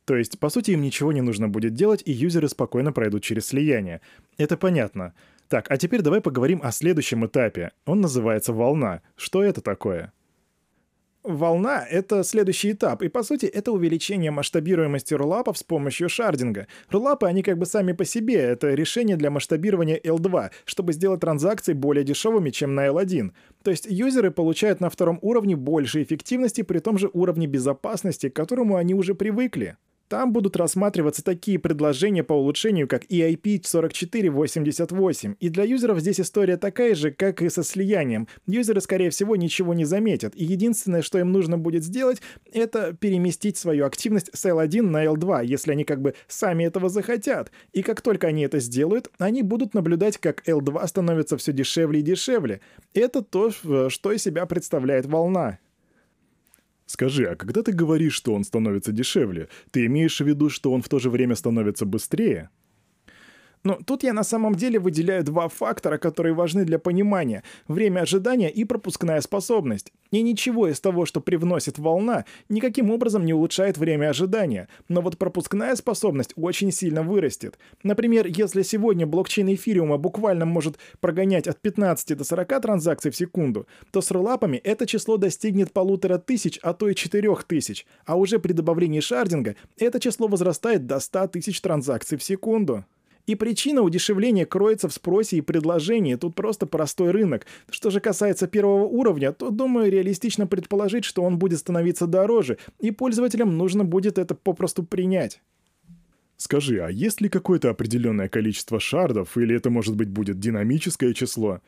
То 0.04 0.16
есть, 0.16 0.38
по 0.38 0.50
сути, 0.50 0.72
им 0.72 0.82
ничего 0.82 1.12
не 1.12 1.20
нужно 1.20 1.48
будет 1.48 1.74
делать, 1.74 2.02
и 2.04 2.12
юзеры 2.12 2.48
спокойно 2.48 2.92
пройдут 2.92 3.22
через 3.22 3.46
слияние. 3.46 4.00
Это 4.36 4.56
понятно. 4.56 5.14
Так, 5.52 5.70
а 5.70 5.76
теперь 5.76 6.00
давай 6.00 6.22
поговорим 6.22 6.62
о 6.64 6.72
следующем 6.72 7.26
этапе. 7.26 7.72
Он 7.84 8.00
называется 8.00 8.54
волна. 8.54 9.02
Что 9.16 9.44
это 9.44 9.60
такое? 9.60 10.10
Волна— 11.24 11.86
это 11.90 12.24
следующий 12.24 12.72
этап, 12.72 13.02
и 13.02 13.08
по 13.08 13.22
сути 13.22 13.44
это 13.44 13.70
увеличение 13.70 14.30
масштабируемости 14.30 15.12
рулапов 15.12 15.58
с 15.58 15.62
помощью 15.62 16.08
шардинга. 16.08 16.68
Рулапы, 16.88 17.26
они 17.26 17.42
как 17.42 17.58
бы 17.58 17.66
сами 17.66 17.92
по 17.92 18.06
себе, 18.06 18.36
это 18.36 18.72
решение 18.72 19.18
для 19.18 19.30
масштабирования 19.30 20.00
L2, 20.02 20.52
чтобы 20.64 20.94
сделать 20.94 21.20
транзакции 21.20 21.74
более 21.74 22.02
дешевыми, 22.02 22.48
чем 22.48 22.74
на 22.74 22.86
L1. 22.86 23.32
То 23.62 23.70
есть 23.70 23.86
юзеры 23.90 24.30
получают 24.30 24.80
на 24.80 24.88
втором 24.88 25.18
уровне 25.20 25.54
больше 25.54 26.02
эффективности 26.02 26.62
при 26.62 26.78
том 26.78 26.96
же 26.96 27.10
уровне 27.12 27.46
безопасности, 27.46 28.30
к 28.30 28.34
которому 28.34 28.76
они 28.76 28.94
уже 28.94 29.14
привыкли. 29.14 29.76
Там 30.12 30.30
будут 30.30 30.58
рассматриваться 30.58 31.24
такие 31.24 31.58
предложения 31.58 32.22
по 32.22 32.34
улучшению, 32.34 32.86
как 32.86 33.06
EIP 33.06 33.60
4488, 33.60 35.36
и 35.40 35.48
для 35.48 35.64
юзеров 35.64 36.00
здесь 36.00 36.20
история 36.20 36.58
такая 36.58 36.94
же, 36.94 37.12
как 37.12 37.40
и 37.40 37.48
со 37.48 37.62
слиянием. 37.62 38.28
Юзеры, 38.46 38.82
скорее 38.82 39.08
всего, 39.08 39.36
ничего 39.36 39.72
не 39.72 39.86
заметят, 39.86 40.34
и 40.36 40.44
единственное, 40.44 41.00
что 41.00 41.18
им 41.18 41.32
нужно 41.32 41.56
будет 41.56 41.82
сделать, 41.82 42.20
это 42.52 42.92
переместить 42.92 43.56
свою 43.56 43.86
активность 43.86 44.28
с 44.34 44.44
L1 44.44 44.82
на 44.82 45.02
L2, 45.02 45.46
если 45.46 45.72
они 45.72 45.84
как 45.84 46.02
бы 46.02 46.12
сами 46.28 46.64
этого 46.64 46.90
захотят. 46.90 47.50
И 47.72 47.80
как 47.82 48.02
только 48.02 48.26
они 48.26 48.42
это 48.42 48.60
сделают, 48.60 49.10
они 49.16 49.40
будут 49.40 49.72
наблюдать, 49.72 50.18
как 50.18 50.46
L2 50.46 50.86
становится 50.88 51.38
все 51.38 51.54
дешевле 51.54 52.00
и 52.00 52.02
дешевле. 52.02 52.60
Это 52.92 53.22
то, 53.22 53.50
что 53.50 54.12
из 54.12 54.22
себя 54.22 54.44
представляет 54.44 55.06
волна. 55.06 55.58
Скажи, 56.92 57.24
а 57.24 57.36
когда 57.36 57.62
ты 57.62 57.72
говоришь, 57.72 58.12
что 58.12 58.34
он 58.34 58.44
становится 58.44 58.92
дешевле, 58.92 59.48
ты 59.70 59.86
имеешь 59.86 60.20
в 60.20 60.26
виду, 60.26 60.50
что 60.50 60.70
он 60.72 60.82
в 60.82 60.90
то 60.90 60.98
же 60.98 61.08
время 61.08 61.36
становится 61.36 61.86
быстрее? 61.86 62.50
Но 63.64 63.78
тут 63.84 64.02
я 64.02 64.12
на 64.12 64.24
самом 64.24 64.56
деле 64.56 64.78
выделяю 64.78 65.22
два 65.22 65.48
фактора, 65.48 65.98
которые 65.98 66.34
важны 66.34 66.64
для 66.64 66.78
понимания— 66.78 67.44
время 67.68 68.00
ожидания 68.00 68.50
и 68.50 68.64
пропускная 68.64 69.20
способность. 69.20 69.92
И 70.10 70.20
ничего 70.22 70.68
из 70.68 70.80
того, 70.80 71.06
что 71.06 71.20
привносит 71.20 71.78
волна, 71.78 72.24
никаким 72.48 72.90
образом 72.90 73.24
не 73.24 73.32
улучшает 73.32 73.78
время 73.78 74.10
ожидания. 74.10 74.68
Но 74.88 75.00
вот 75.00 75.16
пропускная 75.16 75.76
способность 75.76 76.32
очень 76.36 76.72
сильно 76.72 77.02
вырастет. 77.02 77.58
Например, 77.82 78.26
если 78.26 78.62
сегодня 78.62 79.06
блокчейн 79.06 79.54
эфириума 79.54 79.96
буквально 79.96 80.44
может 80.44 80.78
прогонять 81.00 81.46
от 81.46 81.60
15 81.60 82.16
до 82.18 82.24
40 82.24 82.60
транзакций 82.60 83.10
в 83.10 83.16
секунду, 83.16 83.66
то 83.92 84.00
с 84.00 84.10
рулапами 84.10 84.56
это 84.56 84.86
число 84.86 85.16
достигнет 85.16 85.72
полутора 85.72 86.18
тысяч, 86.18 86.58
а 86.62 86.74
то 86.74 86.88
и 86.88 86.94
четырех 86.94 87.44
тысяч. 87.44 87.86
А 88.04 88.16
уже 88.16 88.38
при 88.38 88.52
добавлении 88.52 89.00
шардинга 89.00 89.54
это 89.78 90.00
число 90.00 90.26
возрастает 90.26 90.86
до 90.86 90.98
100 90.98 91.28
тысяч 91.28 91.60
транзакций 91.60 92.18
в 92.18 92.22
секунду. 92.22 92.84
И 93.26 93.36
причина 93.36 93.82
удешевления 93.82 94.44
кроется 94.46 94.88
в 94.88 94.92
спросе 94.92 95.36
и 95.36 95.40
предложении, 95.40 96.16
тут 96.16 96.34
просто 96.34 96.66
простой 96.66 97.12
рынок. 97.12 97.46
Что 97.70 97.90
же 97.90 98.00
касается 98.00 98.48
первого 98.48 98.84
уровня, 98.84 99.32
то, 99.32 99.50
думаю, 99.50 99.92
реалистично 99.92 100.46
предположить, 100.46 101.04
что 101.04 101.22
он 101.22 101.38
будет 101.38 101.60
становиться 101.60 102.06
дороже, 102.06 102.58
и 102.80 102.90
пользователям 102.90 103.56
нужно 103.56 103.84
будет 103.84 104.18
это 104.18 104.34
попросту 104.34 104.82
принять. 104.82 105.40
Скажи, 106.36 106.80
а 106.80 106.90
есть 106.90 107.20
ли 107.20 107.28
какое-то 107.28 107.70
определенное 107.70 108.28
количество 108.28 108.80
шардов, 108.80 109.38
или 109.38 109.54
это, 109.54 109.70
может 109.70 109.94
быть, 109.94 110.08
будет 110.08 110.40
динамическое 110.40 111.14
число? 111.14 111.60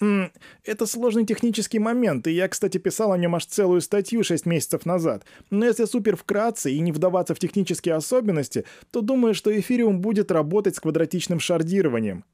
Это 0.00 0.86
сложный 0.86 1.26
технический 1.26 1.78
момент, 1.78 2.26
и 2.26 2.32
я, 2.32 2.48
кстати, 2.48 2.78
писал 2.78 3.12
о 3.12 3.18
нем 3.18 3.34
аж 3.34 3.44
целую 3.44 3.82
статью 3.82 4.24
6 4.24 4.46
месяцев 4.46 4.86
назад. 4.86 5.24
Но 5.50 5.66
если 5.66 5.84
супер 5.84 6.16
вкратце 6.16 6.72
и 6.72 6.80
не 6.80 6.90
вдаваться 6.90 7.34
в 7.34 7.38
технические 7.38 7.94
особенности, 7.96 8.64
то 8.90 9.02
думаю, 9.02 9.34
что 9.34 9.56
эфириум 9.58 10.00
будет 10.00 10.30
работать 10.30 10.76
с 10.76 10.80
квадратичным 10.80 11.38
шардированием. 11.38 12.24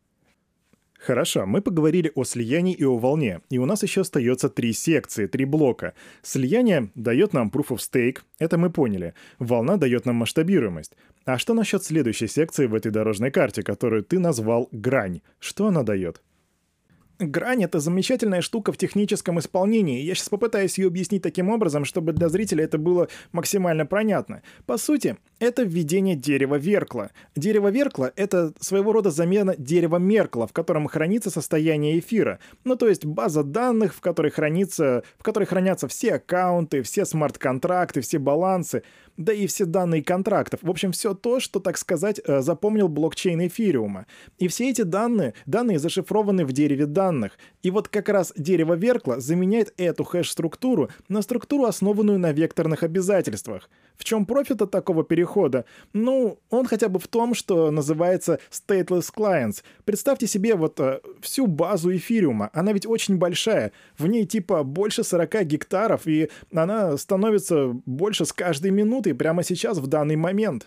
Хорошо, 0.98 1.46
мы 1.46 1.60
поговорили 1.60 2.10
о 2.14 2.24
слиянии 2.24 2.74
и 2.74 2.84
о 2.84 2.98
волне, 2.98 3.40
и 3.50 3.58
у 3.58 3.66
нас 3.66 3.82
еще 3.82 4.00
остается 4.00 4.48
три 4.48 4.72
секции, 4.72 5.26
три 5.26 5.44
блока. 5.44 5.94
Слияние 6.22 6.90
дает 6.94 7.32
нам 7.32 7.48
proof 7.48 7.68
of 7.68 7.78
stake, 7.78 8.22
это 8.38 8.58
мы 8.58 8.70
поняли. 8.70 9.14
Волна 9.38 9.76
дает 9.76 10.04
нам 10.04 10.16
масштабируемость. 10.16 10.96
А 11.24 11.38
что 11.38 11.54
насчет 11.54 11.84
следующей 11.84 12.28
секции 12.28 12.66
в 12.66 12.74
этой 12.74 12.90
дорожной 12.90 13.30
карте, 13.30 13.62
которую 13.62 14.04
ты 14.04 14.18
назвал 14.18 14.68
грань? 14.72 15.20
Что 15.38 15.66
она 15.66 15.82
дает? 15.82 16.22
Грань— 17.18 17.64
это 17.64 17.80
замечательная 17.80 18.42
штука 18.42 18.72
в 18.72 18.76
техническом 18.76 19.38
исполнении. 19.38 20.02
Я 20.02 20.14
сейчас 20.14 20.28
попытаюсь 20.28 20.76
ее 20.76 20.88
объяснить 20.88 21.22
таким 21.22 21.48
образом, 21.48 21.86
чтобы 21.86 22.12
для 22.12 22.28
зрителя 22.28 22.64
это 22.64 22.76
было 22.76 23.08
максимально 23.32 23.86
понятно. 23.86 24.42
По 24.66 24.76
сути, 24.76 25.16
это 25.38 25.62
введение 25.62 26.14
дерева 26.14 26.56
Веркла. 26.56 27.10
Дерево 27.34 27.68
Веркла— 27.68 28.12
это 28.16 28.52
своего 28.60 28.92
рода 28.92 29.10
замена 29.10 29.54
дерева 29.56 29.96
Меркла, 29.96 30.46
в 30.46 30.52
котором 30.52 30.88
хранится 30.88 31.30
состояние 31.30 31.98
эфира. 31.98 32.38
Ну, 32.64 32.76
то 32.76 32.86
есть 32.86 33.06
база 33.06 33.42
данных, 33.42 33.94
в 33.94 34.00
которой, 34.00 34.30
хранится, 34.30 35.02
в 35.18 35.22
которой 35.22 35.44
хранятся 35.44 35.88
все 35.88 36.16
аккаунты, 36.16 36.82
все 36.82 37.06
смарт-контракты, 37.06 38.02
все 38.02 38.18
балансы— 38.18 38.82
да 39.16 39.32
и 39.32 39.46
все 39.46 39.64
данные 39.64 40.02
контрактов. 40.02 40.60
В 40.62 40.70
общем, 40.70 40.92
все 40.92 41.14
то, 41.14 41.40
что, 41.40 41.60
так 41.60 41.78
сказать, 41.78 42.20
э, 42.24 42.40
запомнил 42.40 42.88
блокчейн 42.88 43.46
эфириума. 43.46 44.06
И 44.38 44.48
все 44.48 44.70
эти 44.70 44.82
данные, 44.82 45.34
данные 45.46 45.78
зашифрованы 45.78 46.44
в 46.44 46.52
дереве 46.52 46.86
данных. 46.86 47.38
И 47.62 47.70
вот 47.70 47.88
как 47.88 48.08
раз 48.08 48.32
дерево 48.36 48.74
Веркла 48.74 49.20
заменяет 49.20 49.72
эту 49.76 50.04
хэш-структуру 50.04 50.90
на 51.08 51.22
структуру, 51.22 51.64
основанную 51.64 52.18
на 52.18 52.32
векторных 52.32 52.82
обязательствах. 52.82 53.68
В 53.96 54.04
чем 54.04 54.26
профит 54.26 54.62
от 54.62 54.70
такого 54.70 55.04
перехода? 55.04 55.64
Ну, 55.92 56.38
он 56.50 56.66
хотя 56.66 56.88
бы 56.88 56.98
в 56.98 57.08
том, 57.08 57.34
что 57.34 57.70
называется 57.70 58.38
stateless 58.50 59.12
clients. 59.14 59.62
Представьте 59.84 60.26
себе 60.26 60.54
вот 60.54 60.78
э, 60.80 61.00
всю 61.20 61.46
базу 61.46 61.94
эфириума. 61.94 62.50
Она 62.52 62.72
ведь 62.72 62.86
очень 62.86 63.16
большая. 63.16 63.72
В 63.98 64.06
ней 64.06 64.26
типа 64.26 64.62
больше 64.62 65.04
40 65.04 65.44
гектаров, 65.44 66.06
и 66.06 66.30
она 66.52 66.96
становится 66.96 67.68
больше 67.86 68.24
с 68.24 68.32
каждой 68.32 68.70
минутой 68.70 69.14
прямо 69.14 69.42
сейчас 69.42 69.78
в 69.78 69.86
данный 69.86 70.16
момент. 70.16 70.66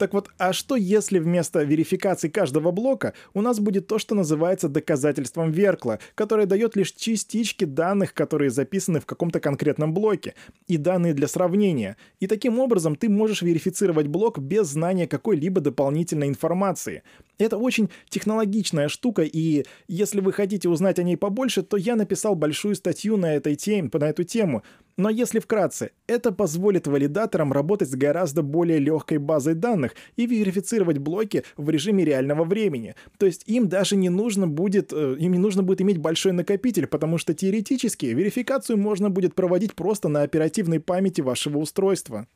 Так 0.00 0.14
вот, 0.14 0.30
а 0.38 0.54
что 0.54 0.76
если 0.76 1.18
вместо 1.18 1.62
верификации 1.62 2.30
каждого 2.30 2.70
блока 2.70 3.12
у 3.34 3.42
нас 3.42 3.60
будет 3.60 3.86
то, 3.86 3.98
что 3.98 4.14
называется 4.14 4.70
доказательством 4.70 5.50
Веркла, 5.50 5.98
которое 6.14 6.46
дает 6.46 6.74
лишь 6.74 6.92
частички 6.92 7.66
данных, 7.66 8.14
которые 8.14 8.48
записаны 8.48 9.00
в 9.00 9.04
каком-то 9.04 9.40
конкретном 9.40 9.92
блоке, 9.92 10.34
и 10.68 10.78
данные 10.78 11.12
для 11.12 11.28
сравнения. 11.28 11.98
И 12.18 12.26
таким 12.26 12.60
образом 12.60 12.96
ты 12.96 13.10
можешь 13.10 13.42
верифицировать 13.42 14.06
блок 14.06 14.38
без 14.38 14.68
знания 14.68 15.06
какой-либо 15.06 15.60
дополнительной 15.60 16.28
информации. 16.28 17.02
Это 17.36 17.58
очень 17.58 17.90
технологичная 18.08 18.88
штука, 18.88 19.20
и 19.22 19.66
если 19.86 20.20
вы 20.20 20.32
хотите 20.32 20.70
узнать 20.70 20.98
о 20.98 21.02
ней 21.02 21.18
побольше, 21.18 21.62
то 21.62 21.76
я 21.76 21.94
написал 21.94 22.34
большую 22.34 22.74
статью 22.74 23.18
на, 23.18 23.34
этой 23.34 23.54
теме, 23.54 23.90
на 23.92 24.08
эту 24.08 24.24
тему. 24.24 24.62
Но 24.96 25.08
если 25.08 25.38
вкратце, 25.38 25.92
это 26.06 26.32
позволит 26.32 26.86
валидаторам 26.86 27.52
работать 27.52 27.90
с 27.90 27.94
гораздо 27.94 28.42
более 28.42 28.78
легкой 28.78 29.18
базой 29.18 29.54
данных 29.54 29.92
и 30.16 30.26
верифицировать 30.26 30.98
блоки 30.98 31.44
в 31.56 31.70
режиме 31.70 32.04
реального 32.04 32.44
времени. 32.44 32.94
То 33.18 33.26
есть 33.26 33.44
им 33.46 33.68
даже 33.68 33.96
не 33.96 34.08
нужно 34.08 34.46
будет, 34.46 34.92
э, 34.92 35.16
им 35.18 35.32
не 35.32 35.38
нужно 35.38 35.62
будет 35.62 35.80
иметь 35.80 35.98
большой 35.98 36.32
накопитель, 36.32 36.86
потому 36.86 37.18
что 37.18 37.34
теоретически 37.34 38.06
верификацию 38.06 38.76
можно 38.76 39.10
будет 39.10 39.34
проводить 39.34 39.74
просто 39.74 40.08
на 40.08 40.22
оперативной 40.22 40.80
памяти 40.80 41.20
вашего 41.20 41.58
устройства. 41.58 42.26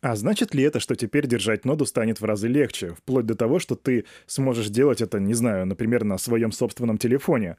А 0.00 0.16
значит 0.16 0.52
ли 0.52 0.64
это, 0.64 0.80
что 0.80 0.96
теперь 0.96 1.28
держать 1.28 1.64
ноду 1.64 1.86
станет 1.86 2.20
в 2.20 2.24
разы 2.24 2.48
легче, 2.48 2.94
вплоть 2.94 3.24
до 3.24 3.36
того, 3.36 3.60
что 3.60 3.76
ты 3.76 4.04
сможешь 4.26 4.68
делать 4.68 5.00
это, 5.00 5.20
не 5.20 5.32
знаю, 5.32 5.64
например, 5.64 6.02
на 6.02 6.18
своем 6.18 6.50
собственном 6.50 6.98
телефоне? 6.98 7.56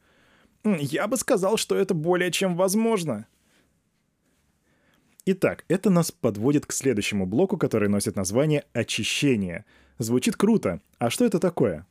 Я 0.66 1.08
бы 1.08 1.16
сказал, 1.16 1.56
что 1.56 1.78
это 1.78 1.94
более 1.94 2.32
чем 2.32 2.58
возможно. 2.58 3.28
Итак, 5.26 5.64
это 5.70 5.90
нас 5.90 6.12
подводит 6.12 6.66
к 6.66 6.74
следующему 6.74 7.26
блоку, 7.26 7.58
который 7.58 7.88
носит 7.88 8.18
название 8.18 8.66
«очищение». 8.74 9.64
Звучит 9.98 10.36
круто. 10.36 10.82
А 10.98 11.10
что 11.10 11.24
это 11.24 11.40
такое? 11.40 11.88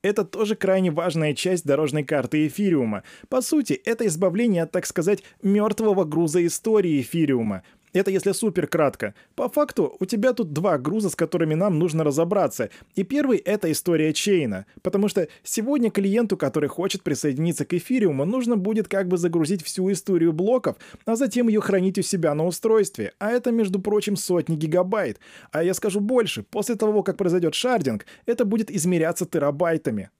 Это 0.00 0.24
тоже 0.24 0.56
крайне 0.56 0.90
важная 0.90 1.34
часть 1.34 1.66
дорожной 1.66 2.02
карты 2.02 2.46
эфириума. 2.46 3.02
По 3.28 3.42
сути, 3.42 3.74
это 3.74 4.06
избавление 4.06 4.62
от, 4.62 4.72
так 4.72 4.86
сказать, 4.86 5.22
мертвого 5.42 6.04
груза 6.04 6.46
истории 6.46 7.02
эфириума. 7.02 7.62
Это 7.92 8.10
если 8.10 8.32
супер 8.32 8.66
кратко. 8.66 9.14
По 9.34 9.48
факту, 9.48 9.96
у 10.00 10.06
тебя 10.06 10.32
тут 10.32 10.52
два 10.52 10.78
груза, 10.78 11.10
с 11.10 11.16
которыми 11.16 11.54
нам 11.54 11.78
нужно 11.78 12.04
разобраться. 12.04 12.70
И 12.94 13.02
первый— 13.02 13.38
это 13.44 13.70
история 13.70 14.12
чейна. 14.14 14.64
Потому 14.82 15.08
что 15.08 15.28
сегодня 15.42 15.90
клиенту, 15.90 16.36
который 16.38 16.68
хочет 16.68 17.02
присоединиться 17.02 17.66
к 17.66 17.74
эфириуму, 17.74 18.24
нужно 18.24 18.56
будет 18.56 18.88
как 18.88 19.08
бы 19.08 19.18
загрузить 19.18 19.62
всю 19.62 19.92
историю 19.92 20.32
блоков, 20.32 20.76
а 21.04 21.16
затем 21.16 21.48
ее 21.48 21.60
хранить 21.60 21.98
у 21.98 22.02
себя 22.02 22.34
на 22.34 22.46
устройстве. 22.46 23.12
А 23.18 23.30
это, 23.30 23.52
между 23.52 23.78
прочим, 23.78 24.16
сотни 24.16 24.56
гигабайт. 24.56 25.18
А 25.50 25.62
я 25.62 25.74
скажу 25.74 26.00
больше, 26.00 26.42
после 26.42 26.76
того, 26.76 27.02
как 27.02 27.18
произойдет 27.18 27.54
шардинг, 27.54 28.06
это 28.24 28.46
будет 28.46 28.70
измеряться 28.70 29.26
терабайтами. 29.26 30.10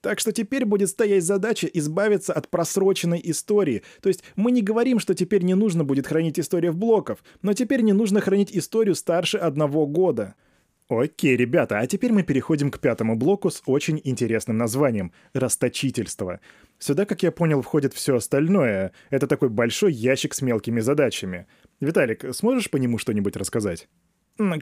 Так 0.00 0.20
что 0.20 0.32
теперь 0.32 0.64
будет 0.64 0.90
стоять 0.90 1.24
задача 1.24 1.66
избавиться 1.66 2.32
от 2.32 2.48
просроченной 2.48 3.20
истории. 3.24 3.82
То 4.00 4.08
есть 4.08 4.22
мы 4.36 4.52
не 4.52 4.62
говорим, 4.62 5.00
что 5.00 5.14
теперь 5.14 5.42
не 5.42 5.54
нужно 5.54 5.82
будет 5.82 6.06
хранить 6.06 6.38
историю 6.38 6.72
в 6.72 6.76
блоков, 6.76 7.24
но 7.42 7.52
теперь 7.52 7.80
не 7.80 7.92
нужно 7.92 8.20
хранить 8.20 8.56
историю 8.56 8.94
старше 8.94 9.38
одного 9.38 9.86
года. 9.86 10.34
Окей, 10.88 11.36
ребята, 11.36 11.80
а 11.80 11.86
теперь 11.86 12.12
мы 12.12 12.22
переходим 12.22 12.70
к 12.70 12.78
пятому 12.78 13.14
блоку 13.14 13.50
с 13.50 13.62
очень 13.66 14.00
интересным 14.04 14.56
названием— 14.56 15.12
расточительство. 15.34 16.40
Сюда, 16.78 17.04
как 17.04 17.22
я 17.22 17.30
понял, 17.30 17.60
входит 17.60 17.92
все 17.92 18.16
остальное. 18.16 18.92
Это 19.10 19.26
такой 19.26 19.50
большой 19.50 19.92
ящик 19.92 20.32
с 20.32 20.40
мелкими 20.40 20.80
задачами. 20.80 21.46
Виталик, 21.80 22.34
сможешь 22.34 22.70
по 22.70 22.78
нему 22.78 22.96
что-нибудь 22.96 23.36
рассказать? 23.36 23.88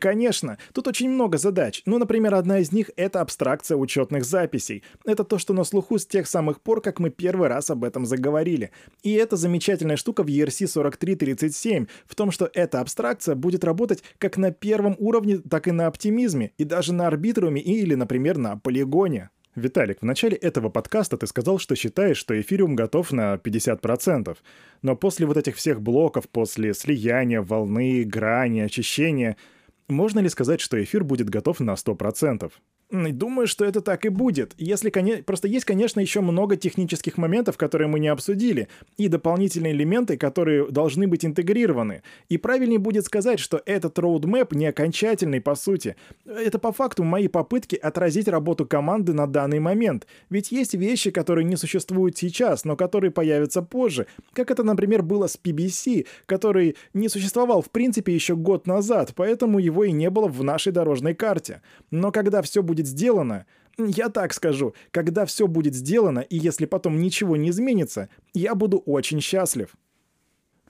Конечно, 0.00 0.56
тут 0.72 0.88
очень 0.88 1.10
много 1.10 1.36
задач. 1.36 1.82
Ну, 1.84 1.98
например, 1.98 2.34
одна 2.34 2.60
из 2.60 2.72
них— 2.72 2.90
это 2.96 3.20
абстракция 3.20 3.76
учетных 3.76 4.24
записей. 4.24 4.82
Это 5.04 5.22
то, 5.22 5.38
что 5.38 5.52
на 5.52 5.64
слуху 5.64 5.98
с 5.98 6.06
тех 6.06 6.26
самых 6.26 6.62
пор, 6.62 6.80
как 6.80 6.98
мы 6.98 7.10
первый 7.10 7.48
раз 7.48 7.68
об 7.68 7.84
этом 7.84 8.06
заговорили. 8.06 8.70
И 9.02 9.12
это 9.12 9.36
замечательная 9.36 9.98
штука 9.98 10.22
в 10.22 10.28
ERC 10.28 10.66
4337 10.66 11.86
в 12.06 12.14
том, 12.14 12.30
что 12.30 12.50
эта 12.54 12.80
абстракция 12.80 13.34
будет 13.34 13.64
работать 13.64 14.02
как 14.16 14.38
на 14.38 14.50
первом 14.50 14.96
уровне, 14.98 15.38
так 15.38 15.68
и 15.68 15.72
на 15.72 15.88
оптимизме, 15.88 16.52
и 16.56 16.64
даже 16.64 16.94
на 16.94 17.06
арбитруме 17.06 17.60
или, 17.60 17.94
например, 17.94 18.38
на 18.38 18.56
полигоне. 18.56 19.28
Виталик, 19.56 20.00
в 20.00 20.04
начале 20.04 20.36
этого 20.36 20.70
подкаста 20.70 21.18
ты 21.18 21.26
сказал, 21.26 21.58
что 21.58 21.76
считаешь, 21.76 22.18
что 22.18 22.38
эфириум 22.38 22.76
готов 22.76 23.12
на 23.12 23.34
50%. 23.34 24.36
Но 24.82 24.96
после 24.96 25.26
вот 25.26 25.36
этих 25.36 25.56
всех 25.56 25.82
блоков, 25.82 26.28
после 26.30 26.72
слияния, 26.72 27.42
волны, 27.42 28.04
грани, 28.04 28.60
очищения— 28.60 29.36
можно 29.88 30.20
ли 30.20 30.28
сказать, 30.28 30.60
что 30.60 30.82
эфир 30.82 31.04
будет 31.04 31.28
готов 31.28 31.60
на 31.60 31.74
100%? 31.74 32.52
Думаю, 32.90 33.48
что 33.48 33.64
это 33.64 33.80
так 33.80 34.04
и 34.04 34.10
будет. 34.10 34.54
Если, 34.58 34.90
коне... 34.90 35.16
Просто 35.16 35.48
есть, 35.48 35.64
конечно, 35.64 35.98
еще 35.98 36.20
много 36.20 36.56
технических 36.56 37.18
моментов, 37.18 37.56
которые 37.56 37.88
мы 37.88 37.98
не 37.98 38.06
обсудили, 38.06 38.68
и 38.96 39.08
дополнительные 39.08 39.72
элементы, 39.72 40.16
которые 40.16 40.70
должны 40.70 41.08
быть 41.08 41.24
интегрированы. 41.24 42.02
И 42.28 42.38
правильнее 42.38 42.78
будет 42.78 43.04
сказать, 43.04 43.40
что 43.40 43.60
этот 43.66 43.98
роудмэп 43.98 44.52
не 44.52 44.66
окончательный 44.66 45.40
по 45.40 45.56
сути. 45.56 45.96
Это 46.24 46.60
по 46.60 46.70
факту 46.70 47.02
мои 47.02 47.26
попытки 47.26 47.74
отразить 47.74 48.28
работу 48.28 48.66
команды 48.66 49.14
на 49.14 49.26
данный 49.26 49.58
момент. 49.58 50.06
Ведь 50.30 50.52
есть 50.52 50.74
вещи, 50.74 51.10
которые 51.10 51.44
не 51.44 51.56
существуют 51.56 52.16
сейчас, 52.16 52.64
но 52.64 52.76
которые 52.76 53.10
появятся 53.10 53.62
позже. 53.62 54.06
Как 54.32 54.52
это, 54.52 54.62
например, 54.62 55.02
было 55.02 55.26
с 55.26 55.36
PBC, 55.36 56.06
который 56.26 56.76
не 56.94 57.08
существовал 57.08 57.62
в 57.62 57.70
принципе 57.70 58.14
еще 58.14 58.36
год 58.36 58.68
назад, 58.68 59.12
поэтому 59.16 59.58
его 59.58 59.82
и 59.82 59.90
не 59.90 60.08
было 60.08 60.28
в 60.28 60.44
нашей 60.44 60.70
дорожной 60.72 61.14
карте. 61.14 61.62
Но 61.90 62.12
когда 62.12 62.42
все 62.42 62.62
будет 62.62 62.75
будет 62.76 62.86
сделано, 62.86 63.46
я 63.78 64.08
так 64.08 64.34
скажу, 64.34 64.74
когда 64.90 65.24
все 65.24 65.46
будет 65.46 65.74
сделано, 65.74 66.20
и 66.20 66.36
если 66.36 66.66
потом 66.66 67.00
ничего 67.00 67.36
не 67.36 67.50
изменится, 67.50 68.08
я 68.34 68.54
буду 68.54 68.78
очень 68.86 69.20
счастлив. 69.20 69.68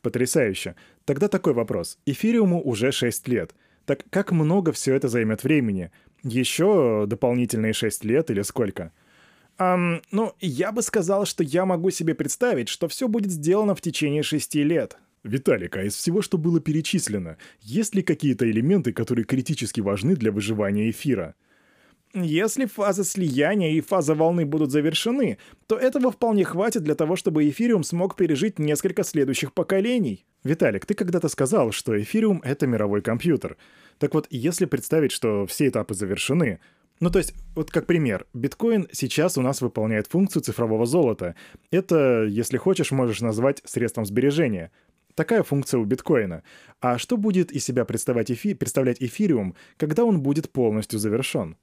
Потрясающе. 0.02 0.74
Тогда 1.04 1.28
такой 1.28 1.52
вопрос. 1.52 1.98
Эфириуму 2.06 2.62
уже 2.62 2.92
6 2.92 3.28
лет. 3.28 3.54
Так 3.86 4.04
как 4.10 4.32
много 4.32 4.72
все 4.72 4.94
это 4.94 5.08
займет 5.08 5.44
времени? 5.44 5.90
Еще 6.22 7.06
дополнительные 7.06 7.72
6 7.72 8.04
лет 8.04 8.30
или 8.30 8.42
сколько? 8.42 8.92
Um, 9.58 10.02
ну, 10.12 10.32
я 10.40 10.70
бы 10.70 10.82
сказал, 10.82 11.24
что 11.26 11.42
я 11.42 11.64
могу 11.64 11.90
себе 11.90 12.14
представить, 12.14 12.68
что 12.68 12.88
все 12.88 13.08
будет 13.08 13.30
сделано 13.32 13.74
в 13.74 13.80
течение 13.80 14.22
шести 14.22 14.62
лет. 14.64 14.98
Виталик, 15.24 15.76
а 15.76 15.82
из 15.82 15.94
всего, 15.94 16.22
что 16.22 16.38
было 16.38 16.60
перечислено, 16.60 17.36
есть 17.60 17.94
ли 17.94 18.02
какие-то 18.02 18.48
элементы, 18.48 18.92
которые 18.92 19.24
критически 19.24 19.80
важны 19.80 20.14
для 20.14 20.30
выживания 20.30 20.90
эфира? 20.90 21.34
Если 22.18 22.64
фаза 22.64 23.04
слияния 23.04 23.72
и 23.72 23.82
фаза 23.82 24.14
волны 24.14 24.46
будут 24.46 24.70
завершены, 24.70 25.36
то 25.66 25.76
этого 25.76 26.10
вполне 26.10 26.44
хватит 26.44 26.82
для 26.82 26.94
того, 26.94 27.14
чтобы 27.14 27.46
эфириум 27.46 27.84
смог 27.84 28.16
пережить 28.16 28.58
несколько 28.58 29.04
следующих 29.04 29.52
поколений. 29.52 30.24
Виталик, 30.42 30.86
ты 30.86 30.94
когда-то 30.94 31.28
сказал, 31.28 31.72
что 31.72 32.00
эфириум— 32.00 32.40
это 32.44 32.66
мировой 32.66 33.02
компьютер. 33.02 33.58
Так 33.98 34.14
вот, 34.14 34.28
если 34.30 34.64
представить, 34.64 35.12
что 35.12 35.44
все 35.44 35.68
этапы 35.68 35.92
завершены, 35.92 36.60
ну, 37.00 37.10
то 37.10 37.18
есть, 37.18 37.34
вот 37.54 37.70
как 37.70 37.84
пример, 37.84 38.26
биткоин 38.32 38.88
сейчас 38.92 39.36
у 39.36 39.42
нас 39.42 39.60
выполняет 39.60 40.06
функцию 40.06 40.40
цифрового 40.42 40.86
золота. 40.86 41.34
Это, 41.70 42.24
если 42.24 42.56
хочешь, 42.56 42.92
можешь 42.92 43.20
назвать 43.20 43.60
средством 43.66 44.06
сбережения. 44.06 44.72
Такая 45.14 45.42
функция 45.42 45.80
у 45.80 45.84
биткоина. 45.84 46.42
А 46.80 46.96
что 46.96 47.18
будет 47.18 47.52
из 47.52 47.62
себя 47.62 47.84
представлять, 47.84 48.30
эфи... 48.30 48.54
представлять 48.54 49.02
эфириум, 49.02 49.54
когда 49.76 50.04
он 50.04 50.22
будет 50.22 50.50
полностью 50.50 50.98
завершен? 50.98 51.58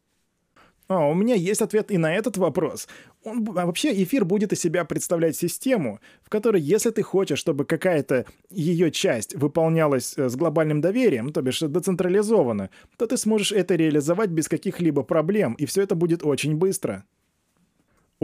А, 0.88 1.08
у 1.08 1.14
меня 1.14 1.36
есть 1.36 1.62
ответ 1.62 1.92
и 1.92 1.98
на 1.98 2.14
этот 2.14 2.38
вопрос. 2.38 2.88
Он, 3.24 3.48
а 3.56 3.66
вообще 3.66 4.04
эфир 4.04 4.26
будет 4.26 4.52
из 4.52 4.60
себя 4.60 4.84
представлять 4.86 5.36
систему, 5.36 6.00
в 6.24 6.30
которой, 6.30 6.62
если 6.62 6.90
ты 6.90 7.04
хочешь, 7.04 7.40
чтобы 7.40 7.66
какая-то 7.66 8.26
ее 8.50 8.92
часть 8.92 9.36
выполнялась 9.36 10.14
э, 10.18 10.28
с 10.30 10.36
глобальным 10.36 10.82
доверием, 10.82 11.32
то 11.32 11.42
бишь 11.42 11.62
децентрализованно, 11.62 12.70
то 12.98 13.08
ты 13.08 13.18
сможешь 13.18 13.52
это 13.52 13.76
реализовать 13.76 14.30
без 14.30 14.48
каких-либо 14.50 15.04
проблем, 15.04 15.54
и 15.54 15.66
все 15.66 15.84
это 15.84 15.96
будет 15.96 16.24
очень 16.24 16.58
быстро. 16.58 17.06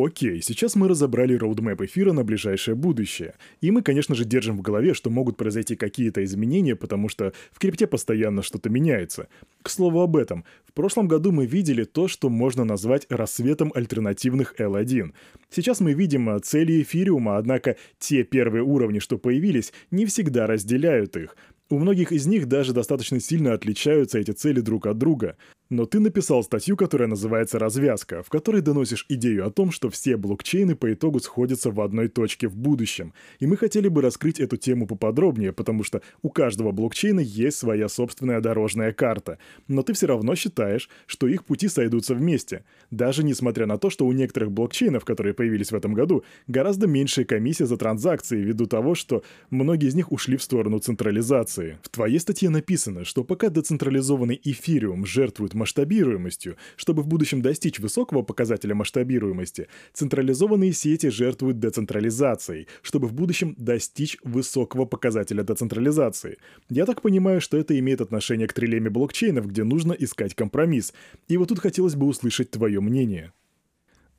Окей, 0.02 0.42
сейчас 0.42 0.76
мы 0.76 0.88
разобрали 0.88 1.34
роудмэп 1.34 1.82
эфира 1.82 2.14
на 2.14 2.24
ближайшее 2.24 2.74
будущее. 2.74 3.36
И 3.60 3.70
мы, 3.70 3.82
конечно 3.82 4.16
же, 4.16 4.24
держим 4.24 4.58
в 4.58 4.62
голове, 4.62 4.94
что 4.94 5.10
могут 5.10 5.36
произойти 5.36 5.76
какие-то 5.76 6.24
изменения, 6.24 6.78
потому 6.78 7.10
что 7.10 7.34
в 7.52 7.60
крипте 7.60 7.86
постоянно 7.86 8.42
что-то 8.42 8.70
меняется. 8.70 9.28
К 9.62 9.70
слову 9.70 10.00
об 10.00 10.16
этом, 10.16 10.46
в 10.66 10.72
прошлом 10.72 11.10
году 11.10 11.34
мы 11.34 11.46
видели 11.46 11.84
то, 11.84 12.08
что 12.08 12.30
можно 12.30 12.64
назвать 12.64 13.08
рассветом 13.10 13.74
альтернативных 13.76 14.56
L1. 14.58 15.12
Сейчас 15.50 15.82
мы 15.82 15.92
видим 15.92 16.30
а, 16.30 16.40
цели 16.40 16.82
эфириума, 16.82 17.38
однако 17.38 17.76
те 17.98 18.24
первые 18.24 18.64
уровни, 18.64 19.00
что 19.00 19.18
появились, 19.18 19.74
не 19.92 20.06
всегда 20.06 20.48
разделяют 20.48 21.18
их. 21.18 21.36
У 21.70 21.78
многих 21.78 22.14
из 22.14 22.26
них 22.26 22.48
даже 22.48 22.72
достаточно 22.72 23.20
сильно 23.20 23.52
отличаются 23.52 24.18
эти 24.18 24.32
цели 24.32 24.62
друг 24.62 24.88
от 24.88 24.98
друга. 24.98 25.36
Но 25.72 25.86
ты 25.86 26.00
написал 26.00 26.44
статью, 26.44 26.76
которая 26.76 27.08
называется 27.08 27.60
«Развязка», 27.60 28.24
в 28.24 28.30
которой 28.30 28.64
доносишь 28.64 29.06
идею 29.08 29.46
о 29.46 29.52
том, 29.52 29.70
что 29.72 29.92
все 29.92 30.18
блокчейны 30.18 30.76
по 30.76 30.92
итогу 30.92 31.20
сходятся 31.20 31.70
в 31.70 31.80
одной 31.82 32.08
точке 32.08 32.48
в 32.48 32.56
будущем. 32.56 33.14
И 33.40 33.46
мы 33.46 33.56
хотели 33.56 33.88
бы 33.88 34.02
раскрыть 34.02 34.40
эту 34.40 34.58
тему 34.58 34.88
поподробнее, 34.88 35.54
потому 35.54 35.84
что 35.84 36.02
у 36.24 36.32
каждого 36.32 36.72
блокчейна 36.72 37.20
есть 37.20 37.58
своя 37.58 37.88
собственная 37.88 38.42
дорожная 38.42 38.94
карта. 38.94 39.38
Но 39.68 39.84
ты 39.84 39.94
все 39.94 40.08
равно 40.08 40.34
считаешь, 40.34 40.90
что 41.06 41.28
их 41.28 41.46
пути 41.46 41.68
сойдутся 41.68 42.16
вместе. 42.16 42.64
Даже 42.90 43.24
несмотря 43.24 43.68
на 43.68 43.78
то, 43.78 43.92
что 43.92 44.08
у 44.08 44.12
некоторых 44.12 44.52
блокчейнов, 44.52 45.06
которые 45.06 45.36
появились 45.36 45.72
в 45.72 45.76
этом 45.76 45.94
году, 45.94 46.24
гораздо 46.48 46.88
меньшая 46.88 47.26
комиссия 47.26 47.68
за 47.68 47.78
транзакции 47.78 48.42
ввиду 48.42 48.66
того, 48.66 48.96
что 48.96 49.22
многие 49.52 49.90
из 49.90 49.94
них 49.94 50.12
ушли 50.12 50.36
в 50.36 50.42
сторону 50.42 50.80
централизации. 50.80 51.78
В 51.84 51.90
твоей 51.90 52.20
статье 52.20 52.50
написано, 52.50 53.06
что 53.06 53.24
пока 53.24 53.50
децентрализованный 53.50 54.42
эфириум 54.44 55.06
жертвует 55.06 55.54
масштабируемостью. 55.60 56.58
Чтобы 56.76 57.04
в 57.04 57.08
будущем 57.08 57.42
достичь 57.42 57.80
высокого 57.80 58.24
показателя 58.24 58.74
масштабируемости, 58.74 59.68
централизованные 59.94 60.74
сети 60.74 61.10
жертвуют 61.10 61.60
децентрализацией, 61.60 62.68
чтобы 62.82 63.08
в 63.08 63.14
будущем 63.14 63.54
достичь 63.58 64.18
высокого 64.24 64.86
показателя 64.86 65.44
децентрализации. 65.44 66.38
Я 66.70 66.86
так 66.86 67.02
понимаю, 67.02 67.42
что 67.42 67.58
это 67.58 67.78
имеет 67.78 68.02
отношение 68.02 68.48
к 68.48 68.54
трилеме 68.54 68.90
блокчейнов, 68.90 69.48
где 69.48 69.64
нужно 69.64 69.94
искать 69.94 70.34
компромисс. 70.34 70.94
И 71.28 71.38
вот 71.38 71.50
тут 71.50 71.60
хотелось 71.60 71.96
бы 71.96 72.08
услышать 72.08 72.52
твое 72.52 72.82
мнение. 72.82 73.34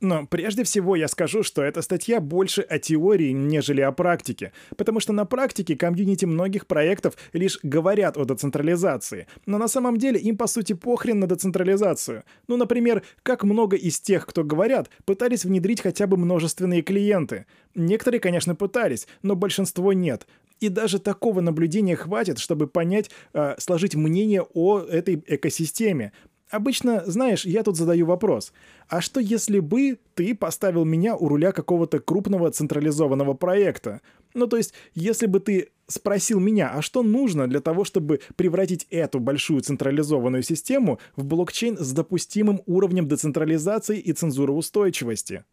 Но 0.01 0.25
прежде 0.25 0.63
всего 0.63 0.95
я 0.95 1.07
скажу, 1.07 1.43
что 1.43 1.61
эта 1.61 1.83
статья 1.83 2.19
больше 2.19 2.61
о 2.61 2.79
теории, 2.79 3.31
нежели 3.31 3.81
о 3.81 3.91
практике, 3.91 4.51
потому 4.75 4.99
что 4.99 5.13
на 5.13 5.25
практике 5.25 5.75
комьюнити 5.75 6.25
многих 6.25 6.65
проектов 6.65 7.13
лишь 7.33 7.59
говорят 7.61 8.17
о 8.17 8.25
децентрализации, 8.25 9.27
но 9.45 9.59
на 9.59 9.67
самом 9.67 9.97
деле 9.97 10.19
им 10.19 10.37
по 10.37 10.47
сути 10.47 10.73
похрен 10.73 11.19
на 11.19 11.27
децентрализацию. 11.27 12.23
Ну, 12.47 12.57
например, 12.57 13.03
как 13.21 13.43
много 13.43 13.77
из 13.77 13.99
тех, 13.99 14.25
кто 14.25 14.43
говорят, 14.43 14.89
пытались 15.05 15.45
внедрить 15.45 15.81
хотя 15.81 16.07
бы 16.07 16.17
множественные 16.17 16.81
клиенты. 16.81 17.45
Некоторые, 17.75 18.19
конечно, 18.19 18.55
пытались, 18.55 19.07
но 19.21 19.35
большинство 19.35 19.93
нет. 19.93 20.25
И 20.61 20.69
даже 20.69 20.99
такого 20.99 21.41
наблюдения 21.41 21.95
хватит, 21.95 22.37
чтобы 22.37 22.67
понять, 22.67 23.09
э, 23.33 23.55
сложить 23.57 23.95
мнение 23.95 24.43
о 24.53 24.79
этой 24.79 25.21
экосистеме. 25.27 26.13
Обычно, 26.51 27.03
знаешь, 27.05 27.45
я 27.45 27.63
тут 27.63 27.77
задаю 27.77 28.05
вопрос. 28.05 28.51
А 28.89 28.99
что 28.99 29.21
если 29.21 29.59
бы 29.59 29.97
ты 30.15 30.35
поставил 30.35 30.83
меня 30.83 31.15
у 31.15 31.29
руля 31.29 31.53
какого-то 31.53 31.99
крупного 31.99 32.51
централизованного 32.51 33.33
проекта? 33.35 34.01
Ну, 34.33 34.47
то 34.47 34.57
есть, 34.57 34.73
если 34.93 35.27
бы 35.27 35.39
ты 35.39 35.69
спросил 35.87 36.41
меня, 36.41 36.71
а 36.73 36.81
что 36.81 37.03
нужно 37.03 37.47
для 37.47 37.61
того, 37.61 37.85
чтобы 37.85 38.19
превратить 38.35 38.85
эту 38.89 39.21
большую 39.21 39.61
централизованную 39.61 40.43
систему 40.43 40.99
в 41.15 41.23
блокчейн 41.23 41.77
с 41.77 41.93
допустимым 41.93 42.61
уровнем 42.65 43.07
децентрализации 43.07 43.97
и 43.97 44.11
цензуроустойчивости? 44.11 45.45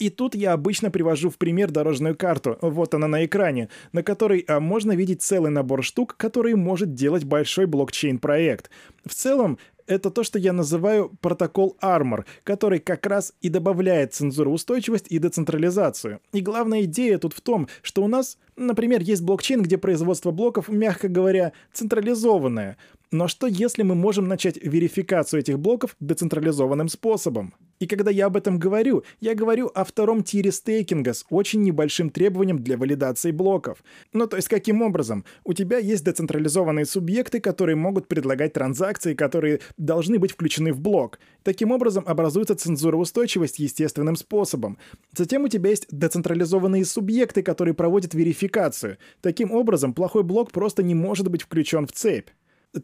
И 0.00 0.08
тут 0.08 0.34
я 0.34 0.54
обычно 0.54 0.90
привожу 0.90 1.28
в 1.28 1.36
пример 1.36 1.70
дорожную 1.70 2.16
карту, 2.16 2.56
вот 2.62 2.94
она 2.94 3.06
на 3.06 3.26
экране, 3.26 3.68
на 3.92 4.02
которой 4.02 4.40
а, 4.48 4.58
можно 4.58 4.92
видеть 4.92 5.20
целый 5.20 5.50
набор 5.50 5.84
штук, 5.84 6.16
которые 6.16 6.56
может 6.56 6.94
делать 6.94 7.24
большой 7.24 7.66
блокчейн-проект. 7.66 8.70
В 9.04 9.14
целом, 9.14 9.58
это 9.90 10.10
то, 10.10 10.22
что 10.22 10.38
я 10.38 10.52
называю 10.52 11.10
протокол 11.20 11.76
Armor, 11.82 12.24
который 12.44 12.78
как 12.78 13.06
раз 13.06 13.34
и 13.40 13.48
добавляет 13.48 14.14
цензуроустойчивость 14.14 15.06
и 15.08 15.18
децентрализацию. 15.18 16.20
И 16.32 16.40
главная 16.40 16.82
идея 16.82 17.18
тут 17.18 17.34
в 17.34 17.40
том, 17.40 17.68
что 17.82 18.04
у 18.04 18.08
нас, 18.08 18.38
например, 18.56 19.00
есть 19.00 19.22
блокчейн, 19.22 19.62
где 19.62 19.78
производство 19.78 20.30
блоков, 20.30 20.68
мягко 20.68 21.08
говоря, 21.08 21.52
централизованное. 21.72 22.76
Но 23.10 23.26
что 23.26 23.48
если 23.48 23.82
мы 23.82 23.96
можем 23.96 24.28
начать 24.28 24.56
верификацию 24.62 25.40
этих 25.40 25.58
блоков 25.58 25.96
децентрализованным 25.98 26.88
способом? 26.88 27.54
И 27.80 27.86
когда 27.86 28.10
я 28.10 28.26
об 28.26 28.36
этом 28.36 28.58
говорю, 28.58 29.04
я 29.20 29.34
говорю 29.34 29.70
о 29.74 29.84
втором 29.84 30.22
тире 30.22 30.52
стейкинга 30.52 31.14
с 31.14 31.24
очень 31.30 31.62
небольшим 31.62 32.10
требованием 32.10 32.58
для 32.58 32.76
валидации 32.76 33.30
блоков. 33.30 33.82
Ну 34.12 34.26
то 34.26 34.36
есть 34.36 34.48
каким 34.48 34.82
образом? 34.82 35.24
У 35.44 35.54
тебя 35.54 35.78
есть 35.78 36.04
децентрализованные 36.04 36.84
субъекты, 36.84 37.40
которые 37.40 37.76
могут 37.76 38.06
предлагать 38.06 38.52
транзакции, 38.52 39.14
которые 39.14 39.60
должны 39.78 40.18
быть 40.18 40.32
включены 40.32 40.74
в 40.74 40.80
блок. 40.80 41.18
Таким 41.42 41.70
образом 41.70 42.04
образуется 42.06 42.54
цензуроустойчивость 42.54 43.58
естественным 43.58 44.16
способом. 44.16 44.76
Затем 45.16 45.44
у 45.44 45.48
тебя 45.48 45.70
есть 45.70 45.86
децентрализованные 45.90 46.84
субъекты, 46.84 47.42
которые 47.42 47.72
проводят 47.72 48.12
верификацию. 48.12 48.98
Таким 49.22 49.52
образом, 49.52 49.94
плохой 49.94 50.22
блок 50.22 50.52
просто 50.52 50.82
не 50.82 50.94
может 50.94 51.30
быть 51.30 51.42
включен 51.42 51.86
в 51.86 51.92
цепь. 51.92 52.28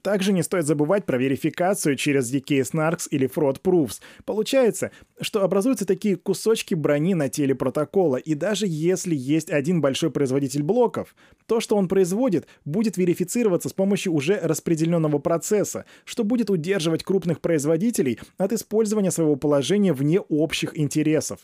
Также 0.03 0.33
не 0.33 0.43
стоит 0.43 0.67
забывать 0.67 1.07
про 1.07 1.17
верификацию 1.17 1.97
через 1.97 2.33
DK 2.33 2.63
Snarks 2.63 3.07
или 3.11 3.29
Fraud 3.29 3.61
Proofs. 3.63 4.01
Получается, 4.25 4.91
что 5.21 5.45
образуются 5.45 5.87
такие 5.87 6.17
кусочки 6.17 6.75
брони 6.75 7.15
на 7.15 7.29
теле 7.29 7.55
протокола, 7.55 8.17
и 8.17 8.35
даже 8.35 8.67
если 8.67 9.15
есть 9.15 9.51
один 9.51 9.81
большой 9.81 10.11
производитель 10.11 10.65
блоков, 10.65 11.15
то, 11.47 11.61
что 11.61 11.77
он 11.77 11.87
производит, 11.87 12.49
будет 12.65 12.97
верифицироваться 12.97 13.69
с 13.69 13.73
помощью 13.73 14.13
уже 14.13 14.41
распределенного 14.43 15.19
процесса, 15.19 15.85
что 16.05 16.25
будет 16.25 16.51
удерживать 16.51 17.05
крупных 17.05 17.41
производителей 17.41 18.19
от 18.39 18.53
использования 18.53 19.13
своего 19.13 19.37
положения 19.37 19.93
вне 19.93 20.19
общих 20.21 20.77
интересов. 20.77 21.41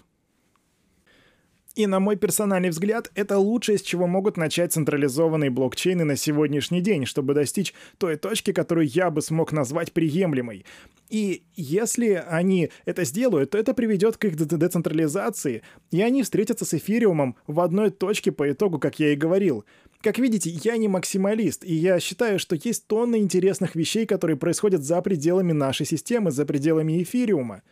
И 1.74 1.86
на 1.86 2.00
мой 2.00 2.16
персональный 2.16 2.68
взгляд, 2.68 3.10
это 3.14 3.38
лучшее, 3.38 3.78
с 3.78 3.82
чего 3.82 4.06
могут 4.06 4.36
начать 4.36 4.72
централизованные 4.72 5.48
блокчейны 5.48 6.04
на 6.04 6.16
сегодняшний 6.16 6.82
день, 6.82 7.06
чтобы 7.06 7.32
достичь 7.32 7.72
той 7.96 8.16
точки, 8.16 8.52
которую 8.52 8.86
я 8.88 9.10
бы 9.10 9.22
смог 9.22 9.52
назвать 9.52 9.92
приемлемой. 9.92 10.66
И 11.08 11.44
если 11.56 12.22
они 12.28 12.70
это 12.84 13.04
сделают, 13.04 13.50
то 13.50 13.58
это 13.58 13.72
приведет 13.72 14.18
к 14.18 14.24
их 14.26 14.36
децентрализации, 14.36 15.62
и 15.90 16.02
они 16.02 16.22
встретятся 16.22 16.66
с 16.66 16.74
эфириумом 16.74 17.36
в 17.46 17.60
одной 17.60 17.90
точке 17.90 18.32
по 18.32 18.50
итогу, 18.50 18.78
как 18.78 18.98
я 18.98 19.12
и 19.12 19.16
говорил. 19.16 19.64
Как 20.02 20.18
видите, 20.18 20.50
я 20.50 20.76
не 20.76 20.88
максималист, 20.88 21.64
и 21.64 21.74
я 21.74 22.00
считаю, 22.00 22.38
что 22.38 22.56
есть 22.56 22.86
тонны 22.86 23.18
интересных 23.18 23.76
вещей, 23.76 24.04
которые 24.04 24.36
происходят 24.36 24.82
за 24.82 25.00
пределами 25.00 25.52
нашей 25.52 25.86
системы, 25.86 26.30
за 26.30 26.44
пределами 26.44 27.02
эфириума. 27.02 27.62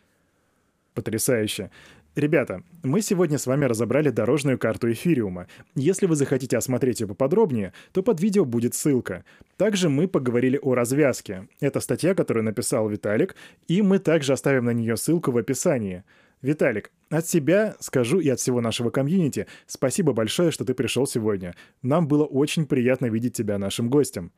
Потрясающе. 0.94 1.70
Ребята, 2.16 2.64
мы 2.82 3.02
сегодня 3.02 3.38
с 3.38 3.46
вами 3.46 3.66
разобрали 3.66 4.10
дорожную 4.10 4.58
карту 4.58 4.90
эфириума. 4.90 5.46
Если 5.76 6.06
вы 6.06 6.16
захотите 6.16 6.56
осмотреть 6.56 7.00
ее 7.00 7.06
поподробнее, 7.06 7.72
то 7.92 8.02
под 8.02 8.20
видео 8.20 8.44
будет 8.44 8.74
ссылка. 8.74 9.24
Также 9.56 9.88
мы 9.88 10.08
поговорили 10.08 10.58
о 10.60 10.74
развязке. 10.74 11.46
Это 11.60 11.78
статья, 11.78 12.14
которую 12.16 12.42
написал 12.42 12.88
Виталик, 12.88 13.36
и 13.68 13.80
мы 13.80 14.00
также 14.00 14.32
оставим 14.32 14.64
на 14.64 14.70
нее 14.70 14.96
ссылку 14.96 15.30
в 15.30 15.38
описании. 15.38 16.02
Виталик, 16.42 16.90
от 17.10 17.28
себя 17.28 17.76
скажу 17.78 18.18
и 18.18 18.28
от 18.28 18.40
всего 18.40 18.60
нашего 18.60 18.90
комьюнити 18.90 19.46
спасибо 19.66 20.12
большое, 20.12 20.50
что 20.50 20.64
ты 20.64 20.74
пришел 20.74 21.06
сегодня. 21.06 21.54
Нам 21.82 22.08
было 22.08 22.24
очень 22.24 22.66
приятно 22.66 23.06
видеть 23.06 23.34
тебя 23.34 23.56
нашим 23.58 23.88
гостем. 23.88 24.32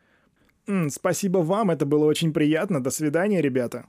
Спасибо 0.90 1.38
вам, 1.38 1.70
это 1.70 1.86
было 1.86 2.04
очень 2.04 2.34
приятно. 2.34 2.82
До 2.82 2.90
свидания, 2.90 3.40
ребята. 3.40 3.86